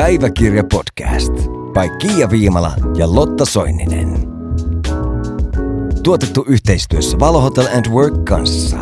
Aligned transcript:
Päiväkirja 0.00 0.62
podcast 0.72 1.32
by 1.72 1.98
Kiia 1.98 2.30
Viimala 2.30 2.72
ja 2.96 3.14
Lotta 3.14 3.44
Soininen. 3.44 4.08
Tuotettu 6.02 6.44
yhteistyössä 6.48 7.18
Valo 7.18 7.40
Hotel 7.40 7.66
and 7.66 7.86
Work 7.92 8.24
kanssa. 8.24 8.76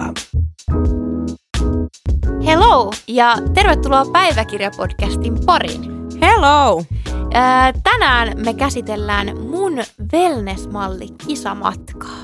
Hello 2.46 2.90
ja 3.09 3.37
tervetuloa 3.54 4.04
Päiväkirja-podcastin 4.04 5.45
pariin. 5.46 5.93
Hello! 6.21 6.85
Ää, 7.35 7.72
tänään 7.83 8.33
me 8.44 8.54
käsitellään 8.54 9.40
mun 9.40 9.72
wellness-malli 10.13 11.08
kisamatkaa. 11.26 12.19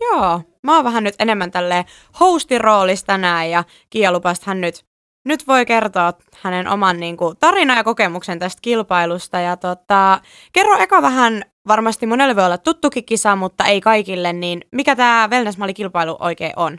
Joo, 0.00 0.42
mä 0.62 0.76
oon 0.76 0.84
vähän 0.84 1.04
nyt 1.04 1.14
enemmän 1.18 1.50
tälle 1.50 1.84
hostin 2.20 2.60
roolissa 2.60 3.06
tänään 3.06 3.50
ja 3.50 3.64
Kiia 3.90 4.12
lupasi, 4.12 4.42
hän 4.44 4.60
nyt, 4.60 4.89
nyt 5.24 5.46
voi 5.46 5.66
kertoa 5.66 6.12
hänen 6.36 6.68
oman 6.68 7.00
niin 7.00 7.16
kuin, 7.16 7.36
tarinan 7.40 7.76
ja 7.76 7.84
kokemuksen 7.84 8.38
tästä 8.38 8.58
kilpailusta. 8.62 9.40
Ja 9.40 9.56
tota, 9.56 10.20
kerro 10.52 10.76
eka 10.78 11.02
vähän, 11.02 11.42
varmasti 11.68 12.06
monelle 12.06 12.36
voi 12.36 12.44
olla 12.44 12.58
tuttukin 12.58 13.04
kisa, 13.04 13.36
mutta 13.36 13.64
ei 13.64 13.80
kaikille, 13.80 14.32
niin 14.32 14.64
mikä 14.72 14.96
tämä 14.96 15.28
wellness-malli-kilpailu 15.30 16.16
oikein 16.20 16.52
on? 16.56 16.78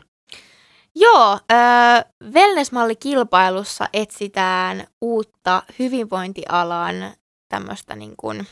Joo, 0.94 1.38
äh, 1.52 2.04
wellness-malli-kilpailussa 2.32 3.88
etsitään 3.92 4.86
uutta 5.00 5.62
hyvinvointialan 5.78 6.94
tämmöistä 7.48 7.96
niin 7.96 8.14
kuin 8.16 8.46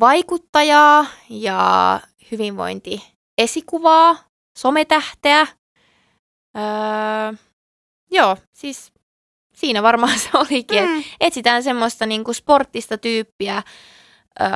vaikuttajaa 0.00 1.06
ja 1.30 2.00
hyvinvointiesikuvaa, 2.30 4.16
sometähteä. 4.58 5.46
Öö, 6.56 7.32
joo, 8.10 8.36
siis 8.52 8.92
siinä 9.54 9.82
varmaan 9.82 10.18
se 10.24 10.28
olikin, 10.34 10.84
mm. 10.84 11.04
etsitään 11.20 11.62
semmoista 11.62 12.06
niin 12.06 12.24
kuin 12.24 12.34
sporttista 12.34 12.98
tyyppiä, 12.98 13.62
öö, 14.40 14.48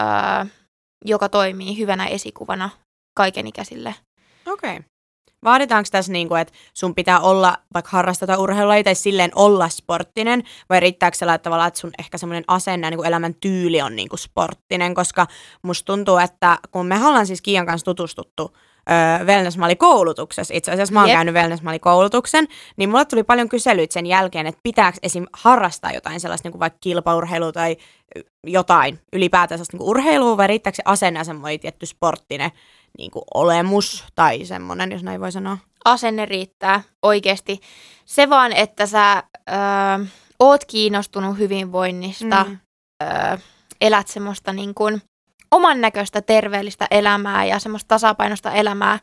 joka 1.05 1.29
toimii 1.29 1.79
hyvänä 1.79 2.07
esikuvana 2.07 2.71
kaikenikäisille. 3.17 3.95
Okei. 4.47 4.77
Okay. 4.77 4.91
Vaaditaanko 5.45 5.89
tässä, 5.93 6.13
niin 6.13 6.29
kuin, 6.29 6.41
että 6.41 6.55
sun 6.75 6.95
pitää 6.95 7.21
olla 7.21 7.57
vaikka 7.75 7.91
harrastaa 7.93 8.39
urheilua 8.39 8.83
tai 8.85 8.95
silleen 8.95 9.31
olla 9.35 9.69
sporttinen, 9.69 10.43
vai 10.69 10.81
riittääkö 10.81 11.17
se 11.17 11.27
että 11.35 11.71
sun 11.75 11.91
ehkä 11.99 12.19
semmoinen 12.19 12.45
asenne 12.47 12.87
ja 12.87 12.91
niin 12.91 13.07
elämän 13.07 13.35
tyyli 13.35 13.83
on 13.83 13.97
niin 13.97 14.09
kuin 14.09 14.19
sporttinen, 14.19 14.95
koska 14.95 15.27
musta 15.63 15.87
tuntuu, 15.87 16.17
että 16.17 16.59
kun 16.71 16.87
me 16.87 17.07
ollaan 17.07 17.27
siis 17.27 17.43
Kiian 17.43 17.67
kanssa 17.67 17.85
tutustuttu 17.85 18.57
öö, 18.91 19.25
wellness-mallikoulutuksessa, 19.27 20.55
itse 20.55 20.73
asiassa 20.73 20.95
mä 20.95 21.01
oon 21.01 21.09
yep. 21.09 21.17
käynyt 21.17 21.35
wellness-mallikoulutuksen, 21.35 22.49
niin 22.77 22.91
mulle 22.91 23.05
tuli 23.05 23.23
paljon 23.23 23.49
kyselyitä 23.49 23.93
sen 23.93 24.07
jälkeen, 24.07 24.47
että 24.47 24.61
pitääkö 24.63 24.99
esim. 25.03 25.27
harrastaa 25.33 25.93
jotain 25.93 26.21
sellaista 26.21 26.47
niin 26.47 26.53
kuin 26.53 26.61
vaikka 26.61 26.79
kilpaurheilua 26.81 27.53
tai 27.53 27.77
jotain 28.47 29.01
ylipäätään 29.13 29.59
sellaista 29.59 29.75
niin 29.75 29.79
kuin 29.79 29.91
urheilua, 29.91 30.37
vai 30.37 30.47
riittääkö 30.47 30.77
se 30.77 30.83
asenne 30.85 31.25
semmoinen 31.25 31.61
tietty 31.61 31.87
sporttinen 31.87 32.51
niin 32.99 33.11
kuin 33.11 33.23
olemus 33.35 34.05
tai 34.15 34.45
semmoinen, 34.45 34.93
jos 34.93 35.03
näin 35.03 35.21
voi 35.21 35.33
sanoa? 35.33 35.59
Asenne 35.85 36.27
riittää 36.27 36.83
oikeasti. 37.03 37.61
Se 38.05 38.31
vaan, 38.31 38.53
että 38.53 38.87
sä 38.87 39.23
öö, 39.51 39.57
oot 40.41 40.65
kiinnostunut 40.65 41.39
hyvinvoinnista, 41.39 42.45
mm. 42.49 42.59
öö, 43.03 43.37
elät 43.81 44.09
semmoista 44.09 44.53
niin 44.53 44.75
kuin 44.75 45.03
oman 45.51 45.81
näköistä 45.81 46.23
terveellistä 46.23 46.87
elämää 46.91 47.45
ja 47.45 47.59
semmoista 47.59 47.89
tasapainosta 47.89 48.53
elämää, 48.53 48.99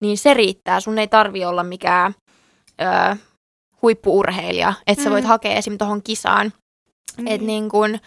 niin 0.00 0.18
se 0.18 0.34
riittää. 0.34 0.80
Sun 0.80 0.98
ei 0.98 1.08
tarvi 1.08 1.44
olla 1.44 1.62
mikään 1.62 2.14
öö, 2.80 3.16
huippuurheilija, 3.82 4.74
että 4.86 5.02
mm. 5.02 5.04
sä 5.04 5.10
voit 5.10 5.24
mm. 5.24 5.28
hakea 5.28 5.54
esim. 5.54 5.78
tuohon 5.78 6.02
kisaan. 6.02 6.52
Mm. 7.18 7.26
Että 7.26 7.46
niin 7.46 7.68
kun, 7.68 7.98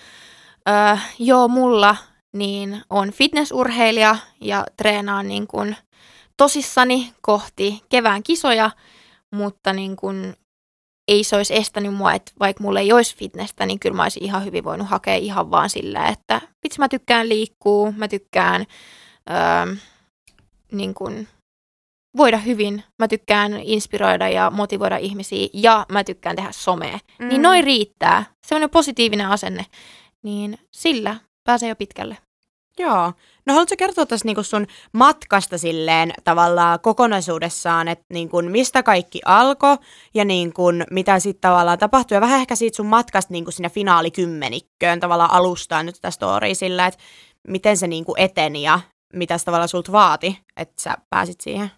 öö, 0.70 0.98
joo, 1.20 1.48
mulla 1.48 1.96
niin 2.34 2.82
on 2.90 3.12
fitnessurheilija 3.12 4.16
ja 4.42 4.66
treenaan 4.78 5.28
niin 5.28 5.48
kun 5.48 5.76
tosissani 6.38 7.14
kohti 7.22 7.82
kevään 7.90 8.24
kisoja, 8.24 8.72
mutta 9.32 9.74
niin 9.74 9.96
kun 9.96 10.34
ei 11.12 11.24
se 11.24 11.36
olisi 11.36 11.56
estänyt 11.56 11.94
mua, 11.94 12.14
että 12.14 12.32
vaikka 12.40 12.64
mulla 12.64 12.80
ei 12.80 12.94
olisi 12.94 13.18
fitnessä, 13.18 13.66
niin 13.66 13.80
kyllä 13.80 13.96
mä 13.96 14.04
olisin 14.04 14.24
ihan 14.24 14.46
hyvin 14.46 14.64
voinut 14.64 14.88
hakea 14.88 15.16
ihan 15.16 15.52
vaan 15.52 15.70
sillä, 15.70 16.08
että 16.08 16.42
vitsi 16.64 16.80
mä 16.80 16.90
tykkään 16.90 17.30
liikkuu, 17.30 17.92
mä 17.92 18.08
tykkään 18.08 18.66
öö, 19.30 19.76
niin 20.72 20.94
kun, 20.94 21.28
voida 22.18 22.38
hyvin, 22.38 22.84
mä 23.00 23.08
tykkään 23.08 23.54
inspiroida 23.64 24.30
ja 24.30 24.50
motivoida 24.50 24.98
ihmisiä 24.98 25.48
ja 25.54 25.86
mä 25.92 26.04
tykkään 26.04 26.36
tehdä 26.36 26.52
somea. 26.52 27.00
Mm. 27.20 27.28
Niin 27.28 27.42
noin 27.42 27.64
riittää, 27.64 28.26
semmoinen 28.48 28.70
positiivinen 28.70 29.28
asenne, 29.28 29.66
niin 30.24 30.58
sillä 30.72 31.16
pääsee 31.44 31.70
jo 31.70 31.76
pitkälle. 31.76 32.18
Joo. 32.80 33.14
No 33.46 33.54
haluatko 33.54 33.76
kertoa 33.78 34.06
tässä 34.06 34.26
niinku 34.26 34.44
sun 34.44 34.68
matkasta 34.94 35.58
silleen 35.58 36.14
tavallaan 36.24 36.80
kokonaisuudessaan, 36.80 37.88
että 37.88 38.06
niinku 38.10 38.42
mistä 38.42 38.84
kaikki 38.84 39.22
alkoi 39.26 39.78
ja 40.14 40.26
niinku 40.26 40.64
mitä 40.92 41.20
sitten 41.20 41.42
tavallaan 41.42 41.80
tapahtui 41.80 42.16
ja 42.16 42.22
vähän 42.22 42.40
ehkä 42.40 42.56
siitä 42.56 42.76
sun 42.76 42.86
matkasta 42.86 43.34
niinku 43.34 43.52
sinne 43.52 43.70
finaalikymmenikköön 43.70 45.00
tavallaan 45.00 45.32
alustaa 45.32 45.84
nyt 45.84 45.96
tästä 45.96 46.12
storia 46.12 46.56
sillä, 46.56 46.88
että 46.88 47.00
miten 47.48 47.78
se 47.78 47.88
niinku 47.88 48.16
eteni 48.18 48.64
ja 48.64 48.80
mitä 49.14 49.38
se 49.38 49.46
tavallaan 49.46 49.70
sulta 49.70 49.92
vaati, 49.92 50.40
että 50.58 50.82
sä 50.82 50.98
pääsit 51.10 51.42
siihen? 51.42 51.72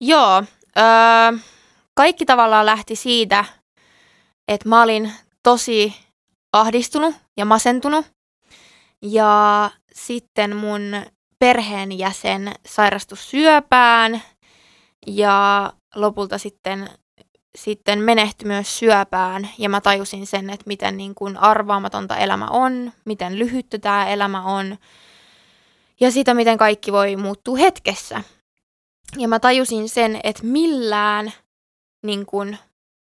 Joo. 0.00 0.44
Öö, 0.78 1.38
kaikki 1.94 2.26
tavallaan 2.26 2.66
lähti 2.66 2.96
siitä, 2.96 3.44
että 4.48 4.68
mä 4.68 4.82
olin 4.82 5.12
tosi 5.42 5.94
ahdistunut 6.52 7.14
ja 7.36 7.44
masentunut 7.44 8.06
ja 9.02 9.70
sitten 9.94 10.56
mun 10.56 10.82
perheenjäsen 11.38 12.52
sairastui 12.66 13.18
syöpään 13.18 14.22
ja 15.06 15.72
lopulta 15.94 16.38
sitten, 16.38 16.90
sitten 17.58 17.98
menehtyi 17.98 18.46
myös 18.46 18.78
syöpään. 18.78 19.48
Ja 19.58 19.68
mä 19.68 19.80
tajusin 19.80 20.26
sen, 20.26 20.50
että 20.50 20.64
miten 20.66 20.96
niin 20.96 21.14
kuin 21.14 21.36
arvaamatonta 21.36 22.16
elämä 22.16 22.46
on, 22.46 22.92
miten 23.04 23.38
lyhyttä 23.38 23.78
tämä 23.78 24.06
elämä 24.06 24.42
on 24.42 24.78
ja 26.00 26.10
sitä, 26.10 26.34
miten 26.34 26.58
kaikki 26.58 26.92
voi 26.92 27.16
muuttua 27.16 27.56
hetkessä. 27.56 28.22
Ja 29.18 29.28
mä 29.28 29.40
tajusin 29.40 29.88
sen, 29.88 30.20
että 30.24 30.46
millään 30.46 31.32
niin 32.02 32.26
kuin 32.26 32.58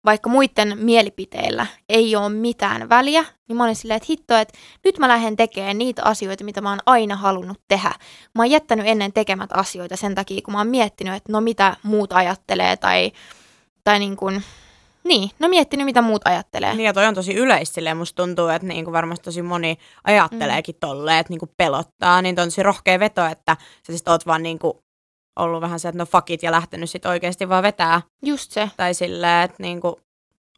vaikka 0.05 0.31
muiden 0.31 0.79
mielipiteillä 0.79 1.67
ei 1.89 2.17
ole 2.17 2.29
mitään 2.29 2.89
väliä, 2.89 3.25
niin 3.49 3.57
mä 3.57 3.65
olin 3.65 3.77
silleen, 3.77 3.97
että 3.97 4.07
hitto, 4.11 4.37
että 4.37 4.59
nyt 4.85 4.99
mä 4.99 5.09
lähden 5.09 5.37
tekemään 5.37 5.79
niitä 5.79 6.03
asioita, 6.05 6.45
mitä 6.45 6.61
mä 6.61 6.71
oon 6.71 6.79
aina 6.87 7.17
halunnut 7.17 7.61
tehdä. 7.69 7.93
Mä 8.35 8.43
oon 8.43 8.51
jättänyt 8.51 8.87
ennen 8.87 9.13
tekemät 9.13 9.51
asioita 9.53 9.97
sen 9.97 10.15
takia, 10.15 10.41
kun 10.45 10.53
mä 10.53 10.59
oon 10.59 10.69
miettinyt, 10.69 11.15
että 11.15 11.33
no 11.33 11.41
mitä 11.41 11.77
muut 11.83 12.13
ajattelee 12.13 12.77
tai, 12.77 13.13
tai 13.85 13.99
niin 13.99 14.17
kuin, 14.17 14.43
niin, 15.05 15.31
no 15.39 15.49
miettinyt, 15.49 15.85
mitä 15.85 16.03
muut 16.03 16.23
ajattelee. 16.25 16.75
Niin 16.75 16.87
ja 16.87 16.93
toi 16.93 17.07
on 17.07 17.15
tosi 17.15 17.35
yleistä 17.35 17.75
silleen, 17.75 17.97
musta 17.97 18.23
tuntuu, 18.23 18.49
että 18.49 18.69
niin 18.69 18.85
kuin 18.85 18.93
varmasti 18.93 19.25
tosi 19.25 19.43
moni 19.43 19.79
ajatteleekin 20.05 20.75
mm. 20.75 20.81
tolleen, 20.81 21.19
että 21.19 21.33
niin 21.33 21.41
kuin 21.41 21.51
pelottaa, 21.57 22.23
niin 22.23 22.41
on 22.41 22.47
tosi 22.47 22.63
rohkea 22.63 23.01
veto, 23.01 23.27
että 23.27 23.57
sä 23.61 23.87
siis 23.87 24.03
oot 24.07 24.27
vaan 24.27 24.43
niin 24.43 24.59
kuin 24.59 24.75
ollut 25.37 25.61
vähän 25.61 25.81
se, 25.81 25.89
että 25.89 25.99
no 25.99 26.07
fuck 26.07 26.31
it, 26.31 26.43
ja 26.43 26.53
lähtenyt 26.53 26.91
sitten 26.91 27.11
oikeasti 27.11 27.49
vaan 27.49 27.63
vetää. 27.63 28.03
Just 28.23 28.51
se. 28.51 28.71
Tai 28.77 28.95
silleen, 28.95 29.43
että 29.43 29.63
niinku 29.63 30.01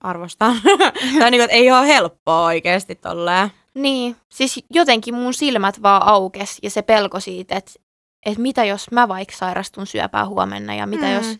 arvostaa. 0.01 0.55
tai 1.19 1.31
niinku, 1.31 1.45
että 1.45 1.57
ei 1.57 1.71
ole 1.71 1.87
helppoa 1.87 2.45
oikeasti 2.45 2.95
tolleen. 2.95 3.51
Niin, 3.75 4.17
siis 4.31 4.65
jotenkin 4.71 5.15
mun 5.15 5.35
silmät 5.35 5.83
vaan 5.83 6.09
aukes 6.09 6.59
ja 6.63 6.71
se 6.71 6.83
pelko 6.83 7.21
siitä, 7.21 7.57
että, 7.57 7.73
että 8.27 8.43
mitä 8.43 8.65
jos 8.65 8.91
mä 8.91 9.09
vaikka 9.09 9.37
sairastun 9.37 9.87
syöpää 9.87 10.27
huomenna 10.27 10.75
ja 10.75 10.87
mitä 10.87 11.07
mm. 11.07 11.15
jos 11.15 11.39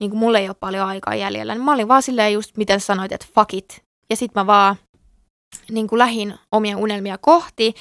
niin 0.00 0.16
mulla 0.16 0.38
ei 0.38 0.48
ole 0.48 0.56
paljon 0.60 0.86
aikaa 0.86 1.14
jäljellä. 1.14 1.54
Niin 1.54 1.64
mä 1.64 1.72
olin 1.72 1.88
vaan 1.88 2.02
silleen 2.02 2.32
just, 2.32 2.56
miten 2.56 2.80
sanoit, 2.80 3.12
että 3.12 3.26
fuck 3.34 3.54
it. 3.54 3.82
Ja 4.10 4.16
sit 4.16 4.34
mä 4.34 4.46
vaan 4.46 4.76
niin 5.70 5.86
lähin 5.92 6.34
omia 6.52 6.76
unelmia 6.76 7.18
kohti 7.18 7.74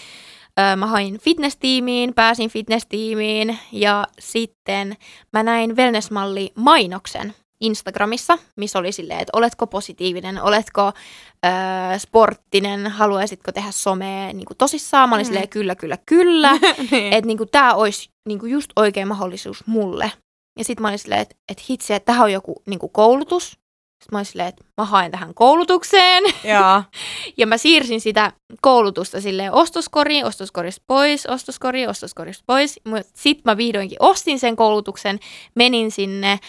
mä 0.77 0.87
hain 0.87 1.19
fitnesstiimiin, 1.19 2.13
pääsin 2.13 2.49
fitnesstiimiin 2.49 3.59
ja 3.71 4.07
sitten 4.19 4.97
mä 5.33 5.43
näin 5.43 5.75
wellnessmalli 5.75 6.51
mainoksen 6.55 7.33
Instagramissa, 7.61 8.37
missä 8.55 8.79
oli 8.79 8.91
silleen, 8.91 9.19
että 9.19 9.37
oletko 9.37 9.67
positiivinen, 9.67 10.41
oletko 10.41 10.87
ö, 10.87 11.99
sporttinen, 11.99 12.87
haluaisitko 12.87 13.51
tehdä 13.51 13.71
somea 13.71 14.33
niin 14.33 14.45
kuin 14.45 14.57
tosissaan. 14.57 15.09
Mä 15.09 15.15
olin 15.15 15.25
mm. 15.25 15.27
silleen, 15.27 15.49
kyllä, 15.49 15.75
kyllä, 15.75 15.97
kyllä. 16.05 16.51
niin. 16.91 17.13
Että 17.13 17.27
niin 17.27 17.49
tämä 17.51 17.73
olisi 17.73 18.09
niin 18.27 18.39
kuin 18.39 18.51
just 18.51 18.71
oikea 18.75 19.05
mahdollisuus 19.05 19.67
mulle. 19.67 20.11
Ja 20.59 20.65
sitten 20.65 20.81
mä 20.81 20.87
olin 20.87 20.99
silleen, 20.99 21.21
että, 21.21 21.35
että 21.49 21.63
hitsi, 21.69 21.93
että 21.93 22.05
tähän 22.05 22.23
on 22.23 22.33
joku 22.33 22.63
niin 22.65 22.79
kuin 22.79 22.91
koulutus, 22.91 23.58
sitten 23.99 24.15
mä 24.15 24.17
olin 24.17 24.25
silleen, 24.25 24.49
että 24.49 24.65
mä 24.77 24.85
haen 24.85 25.11
tähän 25.11 25.33
koulutukseen. 25.33 26.23
Joo. 26.43 26.83
ja 27.37 27.47
mä 27.47 27.57
siirsin 27.57 28.01
sitä 28.01 28.31
koulutusta 28.61 29.21
silleen 29.21 29.53
ostoskoriin, 29.53 30.25
ostoskorista 30.25 30.83
pois, 30.87 31.25
ostoskoriin, 31.25 31.89
ostoskorista 31.89 32.43
pois. 32.47 32.79
Sitten 33.13 33.43
mä 33.45 33.57
vihdoinkin 33.57 33.97
ostin 33.99 34.39
sen 34.39 34.55
koulutuksen, 34.55 35.19
menin 35.55 35.91
sinne, 35.91 36.39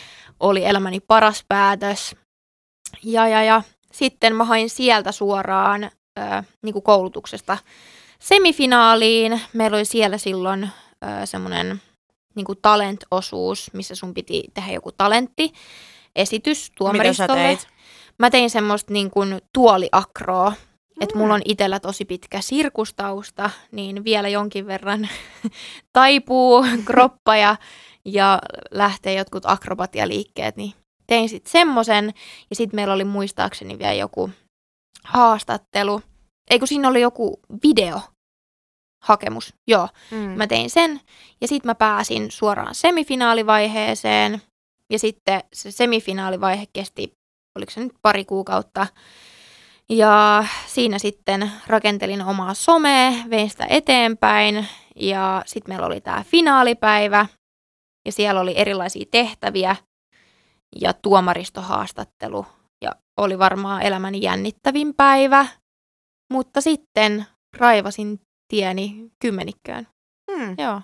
oli 0.40 0.64
elämäni 0.64 1.00
paras 1.00 1.44
päätös. 1.48 2.16
Ja, 3.04 3.28
ja, 3.28 3.42
ja 3.42 3.62
sitten 3.92 4.36
mä 4.36 4.44
hain 4.44 4.70
sieltä 4.70 5.12
suoraan 5.12 5.84
ö, 5.84 6.42
niin 6.62 6.72
kuin 6.72 6.82
koulutuksesta 6.82 7.58
semifinaaliin. 8.18 9.40
Meillä 9.52 9.76
oli 9.76 9.84
siellä 9.84 10.18
silloin 10.18 10.68
semmoinen 11.24 11.80
niin 12.34 12.46
talent-osuus, 12.62 13.70
missä 13.72 13.94
sun 13.94 14.14
piti 14.14 14.44
tehdä 14.54 14.72
joku 14.72 14.92
talentti, 14.92 15.52
esitys 16.16 16.72
tuomaristolle. 16.78 17.40
Mitä 17.42 17.56
sä 17.60 17.64
teit? 17.64 17.74
Mä 18.18 18.30
tein 18.30 18.50
semmoista 18.50 18.92
niin 18.92 19.10
kuin 19.10 19.38
tuoliakroa, 19.54 20.52
että 21.00 21.18
mulla 21.18 21.34
on 21.34 21.40
Mm. 21.40 21.44
itsellä 21.52 21.80
tosi 21.80 22.04
pitkä 22.04 22.40
sirkustausta, 22.40 23.50
niin 23.72 24.04
vielä 24.04 24.28
jonkin 24.28 24.66
verran 24.66 25.08
taipuu 25.92 26.64
kroppa 26.86 27.36
ja, 27.36 27.56
ja 28.04 28.38
lähtee 28.70 29.14
jotkut 29.14 29.42
akrobatialiikkeet, 29.46 30.56
niin 30.56 30.72
tein 31.06 31.28
sitten 31.28 31.50
semmoisen. 31.52 32.14
Ja 32.50 32.56
sitten 32.56 32.76
meillä 32.76 32.94
oli 32.94 33.04
muistaakseni 33.04 33.78
vielä 33.78 33.92
joku 33.92 34.30
haastattelu. 35.04 36.02
Ei 36.50 36.58
kun 36.58 36.68
siinä 36.68 36.88
oli 36.88 37.00
joku 37.00 37.40
video 37.64 38.00
hakemus, 39.02 39.54
joo. 39.68 39.88
Mm. 40.10 40.16
Mä 40.18 40.46
tein 40.46 40.70
sen 40.70 41.00
ja 41.40 41.48
sitten 41.48 41.68
mä 41.68 41.74
pääsin 41.74 42.30
suoraan 42.30 42.74
semifinaalivaiheeseen. 42.74 44.42
Ja 44.90 44.98
sitten 44.98 45.40
se 45.52 45.70
semifinaalivaihe 45.70 46.64
kesti, 46.72 47.12
oliko 47.58 47.70
se 47.70 47.80
nyt 47.80 47.92
pari 48.02 48.24
kuukautta. 48.24 48.86
Ja 49.88 50.44
siinä 50.66 50.98
sitten 50.98 51.52
rakentelin 51.66 52.22
omaa 52.22 52.54
somea, 52.54 53.12
vein 53.30 53.50
sitä 53.50 53.66
eteenpäin. 53.70 54.66
Ja 54.96 55.42
sitten 55.46 55.70
meillä 55.74 55.86
oli 55.86 56.00
tämä 56.00 56.24
finaalipäivä. 56.26 57.26
Ja 58.06 58.12
siellä 58.12 58.40
oli 58.40 58.52
erilaisia 58.56 59.04
tehtäviä 59.10 59.76
ja 60.80 60.92
tuomaristohaastattelu. 60.92 62.46
Ja 62.84 62.92
oli 63.20 63.38
varmaan 63.38 63.82
elämäni 63.82 64.22
jännittävin 64.22 64.94
päivä. 64.94 65.46
Mutta 66.32 66.60
sitten 66.60 67.26
raivasin 67.56 68.20
tieni 68.48 69.10
kymmenikköön. 69.22 69.86
Mm. 70.30 70.54
Joo. 70.58 70.82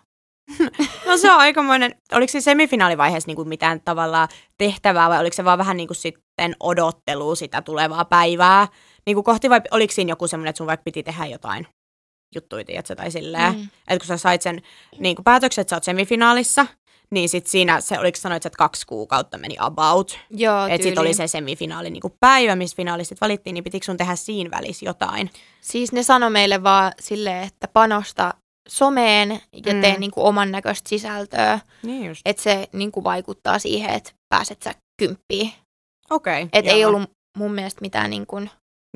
No 1.07 1.17
se 1.17 1.33
on 1.33 1.39
aikamoinen, 1.39 1.95
oliko 2.13 2.31
se 2.31 2.41
semifinaalivaiheessa 2.41 3.27
niin 3.27 3.37
kuin 3.37 3.49
mitään 3.49 3.81
tavallaan 3.81 4.29
tehtävää 4.59 5.09
vai 5.09 5.21
oliko 5.21 5.35
se 5.35 5.45
vaan 5.45 5.59
vähän 5.59 5.77
niin 5.77 5.89
kuin 5.89 5.97
sitten 5.97 6.57
odottelu 6.61 7.35
sitä 7.35 7.63
tulevaa 7.63 8.05
päivää 8.05 8.69
niin 9.07 9.15
kuin 9.15 9.25
kohti 9.25 9.51
vai 9.51 9.61
oliko 9.71 9.93
siinä 9.93 10.13
joku 10.13 10.29
semmoinen, 10.29 10.51
että 10.51 10.59
sun 10.59 10.67
vaikka 10.67 10.85
piti 10.85 11.03
tehdä 11.03 11.27
jotain 11.27 11.67
juttuja, 12.35 12.65
tiedätkö, 12.65 12.95
tai 12.95 13.11
silleen, 13.11 13.55
mm. 13.55 13.63
Että 13.63 13.99
kun 13.99 14.07
sä 14.07 14.17
sait 14.17 14.43
sen 14.43 14.63
niin 14.99 15.17
kuin 15.17 15.25
päätöksen, 15.25 15.63
että 15.63 15.71
sä 15.71 15.77
oot 15.77 15.85
semifinaalissa, 15.85 16.67
niin 17.11 17.29
sit 17.29 17.47
siinä, 17.47 17.81
se, 17.81 17.99
oliko 17.99 18.17
sanoit, 18.17 18.47
että 18.47 18.57
kaksi 18.57 18.87
kuukautta 18.87 19.39
meni 19.39 19.57
about, 19.59 20.19
Joo, 20.31 20.67
että 20.67 20.83
sit 20.83 20.99
oli 20.99 21.15
se 21.15 21.27
semifinaali 21.27 21.91
niin 21.91 22.01
kuin 22.01 22.15
päivä, 22.21 22.57
missä 22.57 22.77
finaalistit 22.77 23.21
valittiin, 23.21 23.55
niin 23.55 23.65
pitikö 23.65 23.85
sun 23.85 23.97
tehdä 23.97 24.17
siinä 24.17 24.51
välissä 24.51 24.87
jotain? 24.87 25.31
Siis 25.61 25.93
ne 25.93 26.03
sanoi 26.03 26.31
meille 26.31 26.63
vaan 26.63 26.93
silleen, 27.01 27.43
että 27.43 27.69
panosta 27.69 28.35
someen 28.69 29.31
ja 29.67 29.75
Mm. 29.75 29.81
tee 29.81 29.99
niinku 29.99 30.27
oman 30.27 30.51
näköistä 30.53 30.89
sisältöä, 30.89 31.59
Niin 31.83 32.07
just. 32.07 32.21
että 32.25 32.43
se 32.43 32.69
niinku 32.73 33.05
vaikuttaa 33.05 33.59
siihen, 33.59 33.91
että 33.91 34.13
pääset 34.29 34.63
sä 34.63 34.75
kymppiin. 34.99 35.53
Okei. 36.11 36.43
Okay, 36.43 36.49
Että 36.53 36.71
ei 36.73 36.85
ollut 36.85 37.11
mun 37.39 37.55
mielestä 37.55 37.81
mitään 37.81 38.11
niinku, 38.11 38.37
Niin, 38.39 38.51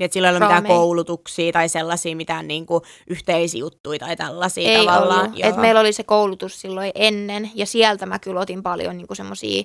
että 0.05 0.13
sillä 0.13 0.29
ei 0.29 0.35
ollut 0.37 0.49
mitään 0.49 0.67
koulutuksia 0.67 1.53
tai 1.53 1.69
sellaisia 1.69 2.17
mitään 2.17 2.49
niinku 2.49 2.83
yhteisjuttuja 3.11 3.99
tai 3.99 4.17
tällaisia 4.17 4.71
ei 4.71 4.87
tavallaan. 4.87 5.27
ollut. 5.27 5.41
Et 5.45 5.57
meillä 5.57 5.81
oli 5.81 5.93
se 5.93 6.03
koulutus 6.03 6.61
silloin 6.61 6.93
ennen 6.95 7.51
ja 7.55 7.67
sieltä 7.67 8.07
mä 8.07 8.19
kyllä 8.19 8.41
otin 8.41 8.63
paljon 8.63 8.97
niinku 8.97 9.15
semmoisia 9.15 9.63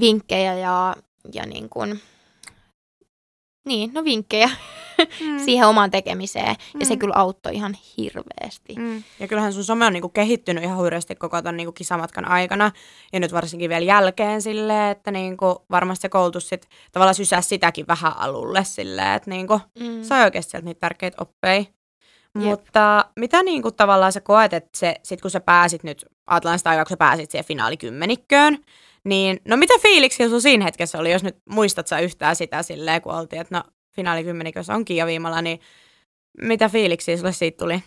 vinkkejä 0.00 0.54
ja, 0.54 0.96
ja 1.34 1.46
niinku, 1.46 1.80
niin, 3.66 3.90
no 3.94 4.04
vinkkejä 4.04 4.50
mm. 5.20 5.38
siihen 5.44 5.66
omaan 5.68 5.90
tekemiseen. 5.90 6.56
Ja 6.80 6.86
se 6.86 6.94
Mm. 6.94 6.98
kyllä 6.98 7.14
auttoi 7.16 7.54
ihan 7.54 7.76
hirveästi. 7.96 8.74
Mm. 8.78 9.02
Ja 9.20 9.28
kyllähän 9.28 9.52
sun 9.52 9.64
some 9.64 9.86
on 9.86 9.92
niinku 9.92 10.08
kehittynyt 10.08 10.64
ihan 10.64 10.76
hurjasti 10.78 11.14
koko 11.14 11.42
ton 11.42 11.56
niinku 11.56 11.72
kisamatkan 11.72 12.28
aikana. 12.28 12.70
Ja 13.12 13.20
nyt 13.20 13.32
varsinkin 13.32 13.70
vielä 13.70 13.84
jälkeen 13.84 14.42
silleen, 14.42 14.90
että 14.90 15.10
niinku 15.10 15.64
varmasti 15.70 16.02
se 16.02 16.08
koulutus 16.08 16.48
sit 16.48 16.68
tavallaan 16.92 17.14
sysää 17.14 17.40
sitäkin 17.40 17.86
vähän 17.88 18.16
alulle 18.16 18.64
silleen, 18.64 19.12
että 19.14 19.30
niinku 19.30 19.60
Mm. 19.80 20.02
sai 20.02 20.24
oikeasti 20.24 20.50
sieltä 20.50 20.64
niitä 20.64 20.80
tärkeitä 20.80 21.16
oppeja. 21.20 21.64
Jep. 21.64 22.44
Mutta 22.44 23.04
mitä 23.16 23.42
niinku 23.42 23.70
tavallaan 23.70 24.12
sä 24.12 24.20
koet, 24.20 24.52
että 24.52 24.78
se, 24.78 24.94
sit 25.02 25.20
kun 25.20 25.30
sä 25.30 25.40
pääsit 25.40 25.82
nyt, 25.82 26.04
ajatellaan 26.26 26.58
sitä 26.58 26.70
aikaa, 26.70 26.84
kun 26.84 26.90
sä 26.90 26.96
pääsit 26.96 27.30
siihen 27.30 27.44
finaalikymmenikköön, 27.44 28.58
niin 29.04 29.40
no 29.48 29.56
mitä 29.56 29.74
fiiliksiä 29.82 30.28
sun 30.28 30.42
siinä 30.42 30.64
hetkessä 30.64 30.98
oli, 30.98 31.12
jos 31.12 31.22
nyt 31.22 31.36
muistat 31.50 31.86
sä 31.86 31.98
yhtään 31.98 32.36
sitä 32.36 32.62
silleen, 32.62 33.02
kun 33.02 33.14
oltiin, 33.14 33.40
että 33.40 33.56
no 33.56 33.62
finaalikymmenikkössä 33.96 34.74
on 34.74 34.84
Kiia 34.84 35.06
Viimala, 35.06 35.42
niin 35.42 35.60
mitä 36.42 36.68
fiiliksiä 36.68 37.16
sulle 37.16 37.32
siitä 37.32 37.58
tuli? 37.58 37.82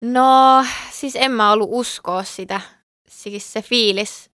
No, 0.00 0.64
siis 0.90 1.16
en 1.16 1.32
mä 1.32 1.52
ollut 1.52 1.68
uskoa 1.72 2.24
sitä. 2.24 2.60
Siis 3.08 3.52
se 3.52 3.62
fiilis 3.62 4.30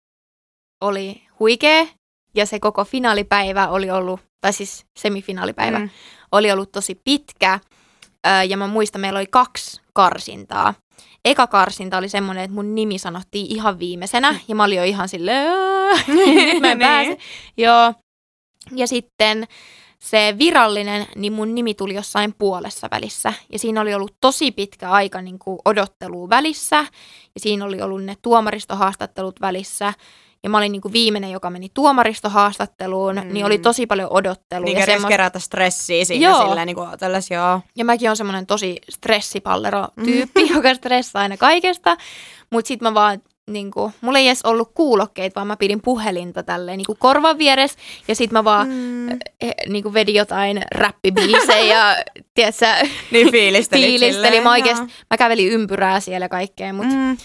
oli 0.80 1.22
huikea 1.38 1.86
ja 2.34 2.46
se 2.46 2.60
koko 2.60 2.84
finaalipäivä 2.84 3.68
oli 3.68 3.90
ollut, 3.90 4.20
tai 4.40 4.52
siis 4.52 4.86
semifinaalipäivä, 4.98 5.78
mm. 5.78 5.90
Oli 6.32 6.52
ollut 6.52 6.72
tosi 6.72 7.00
pitkä. 7.04 7.60
Ja 8.48 8.56
mä 8.56 8.66
muistan, 8.66 9.00
meillä 9.00 9.18
oli 9.18 9.26
kaksi 9.26 9.80
karsintaa. 9.92 10.74
Eka 11.24 11.46
karsinta 11.46 11.98
oli 11.98 12.08
semmoinen, 12.08 12.44
että 12.44 12.54
mun 12.54 12.74
nimi 12.74 12.98
sanottiin 12.98 13.46
ihan 13.46 13.78
viimeisenä 13.78 14.40
ja 14.48 14.54
mä 14.54 14.64
olin 14.64 14.78
jo 14.78 14.84
ihan 14.84 15.08
silleen, 15.08 15.50
"Aa, 15.52 15.92
nyt 16.08 16.60
mä 16.60 16.70
en 16.72 16.78
Niin. 16.78 16.78
pääse. 16.78 17.18
Joo. 17.56 17.94
Ja 18.76 18.86
sitten 18.86 19.46
se 19.98 20.34
virallinen, 20.38 21.06
niin 21.16 21.32
mun 21.32 21.54
nimi 21.54 21.74
tuli 21.74 21.94
jossain 21.94 22.34
puolessa 22.38 22.88
välissä. 22.90 23.32
Ja 23.52 23.58
siinä 23.58 23.80
oli 23.80 23.94
ollut 23.94 24.14
tosi 24.20 24.50
pitkä 24.52 24.90
aika 24.90 25.22
niin 25.22 25.38
kuin 25.38 25.58
odottelua 25.64 26.28
välissä. 26.28 26.76
Ja 27.34 27.40
siinä 27.40 27.64
oli 27.64 27.82
ollut 27.82 28.04
ne 28.04 28.14
tuomaristohaastattelut 28.22 29.40
välissä. 29.40 29.92
Ja 30.44 30.50
mä 30.50 30.58
olin 30.58 30.72
niin 30.72 30.82
kuin 30.82 30.92
viimeinen, 30.92 31.30
joka 31.30 31.50
meni 31.50 31.68
tuomaristohaastatteluun, 31.74 33.14
mm. 33.14 33.32
niin 33.32 33.46
oli 33.46 33.56
Mm. 33.56 33.62
tosi 33.62 33.86
paljon 33.86 34.08
odottelua. 34.12 34.64
Niin 34.64 34.78
ja, 34.78 34.86
semmoista- 34.86 35.08
kerätä 35.08 35.38
stressiä 35.38 36.04
siinä 36.04 36.26
Joo. 36.28 36.42
silleen 36.48 36.66
niin 36.66 36.76
kuin 36.76 36.88
joo. 37.30 37.60
ja 37.76 37.84
mäkin 37.84 38.10
on 38.10 38.16
semmoinen 38.16 38.46
tosi 38.46 38.76
stressipallero-tyyppi, 38.90 40.48
joka 40.54 40.74
stressaa 40.74 41.22
aina 41.22 41.36
kaikesta. 41.36 41.96
Mutta 42.50 42.68
sit 42.68 42.80
mä 42.80 42.94
vaan, 42.94 43.22
niinku, 43.50 43.92
mulla 44.00 44.18
ei 44.18 44.26
edes 44.28 44.42
ollut 44.44 44.70
kuulokkeita, 44.74 45.34
vaan 45.34 45.46
mä 45.46 45.56
pidin 45.56 45.82
puhelinta 45.82 46.42
tälleen 46.42 46.76
niinku 46.78 46.96
korvan 46.98 47.38
vieressä. 47.38 47.78
Ja 48.08 48.14
sit 48.14 48.30
mä 48.32 48.44
vaan 48.44 48.68
Mm. 48.68 49.08
eh, 49.40 49.54
niinku 49.68 49.94
vedin 49.94 50.14
jotain 50.14 50.62
räppibiisejä 50.74 51.74
ja 51.74 51.96
tiedätkö, 52.34 52.66
Niin 53.10 53.30
fiilistelit 53.30 53.84
fiilistelin. 53.84 54.14
silleen, 54.24 54.42
Mä, 54.42 54.50
oikeasti, 54.50 54.86
mä 55.10 55.16
kävelin 55.16 55.48
ympyrää 55.52 56.00
siellä 56.00 56.28
kaikkea, 56.28 56.72
mutta 56.72 56.94
Mm. 56.94 57.16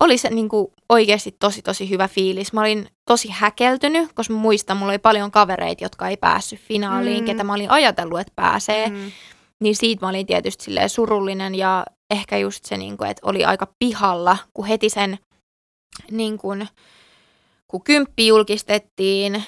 Oli 0.00 0.18
se 0.18 0.30
niinku 0.30 0.72
oikeasti 0.88 1.36
tosi 1.38 1.62
tosi 1.62 1.90
hyvä 1.90 2.08
fiilis. 2.08 2.52
Mä 2.52 2.60
olin 2.60 2.88
tosi 3.10 3.28
häkeltynyt, 3.30 4.12
koska 4.14 4.34
mä 4.34 4.40
muistan, 4.40 4.76
mulla 4.76 4.92
oli 4.92 4.98
paljon 4.98 5.30
kavereita, 5.30 5.84
jotka 5.84 6.08
ei 6.08 6.16
päässyt 6.16 6.60
finaaliin, 6.60 7.20
Mm. 7.20 7.26
ketä 7.26 7.44
mä 7.44 7.54
olin 7.54 7.70
ajatellut, 7.70 8.20
että 8.20 8.32
pääsee. 8.36 8.88
Mm. 8.88 9.12
Niin 9.60 9.76
siitä 9.76 10.06
mä 10.06 10.10
olin 10.10 10.26
tietysti 10.26 10.64
silleen 10.64 10.88
surullinen 10.88 11.54
ja 11.54 11.84
ehkä 12.10 12.38
just 12.38 12.64
se, 12.64 12.76
niin 12.76 12.96
kuin, 12.96 13.10
että 13.10 13.26
oli 13.26 13.44
aika 13.44 13.72
pihalla, 13.78 14.36
kun 14.54 14.66
heti 14.66 14.88
sen, 14.90 15.18
niin 16.10 16.38
kuin, 16.38 16.68
kun 17.68 17.82
kymppi 17.84 18.26
julkistettiin 18.26 19.44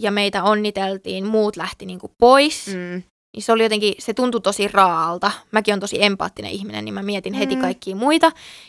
ja 0.00 0.10
meitä 0.10 0.44
onniteltiin, 0.44 1.26
muut 1.26 1.56
lähti 1.56 1.86
niin 1.86 1.98
kuin 1.98 2.12
pois. 2.18 2.66
Mm. 2.66 3.02
Niin 3.36 3.42
se 3.44 3.52
oli 3.52 3.62
jotenkin, 3.62 3.94
se 3.98 4.14
tuntui 4.14 4.40
tosi 4.40 4.68
raalta. 4.68 5.30
Mäkin 5.52 5.74
on 5.74 5.80
tosi 5.80 6.02
empaattinen 6.04 6.50
ihminen, 6.50 6.84
niin 6.84 6.94
mä 6.94 7.02
mietin 7.02 7.34
heti 7.34 7.54
Mm. 7.56 7.60
kaikkia 7.60 7.96
muita. 7.96 8.26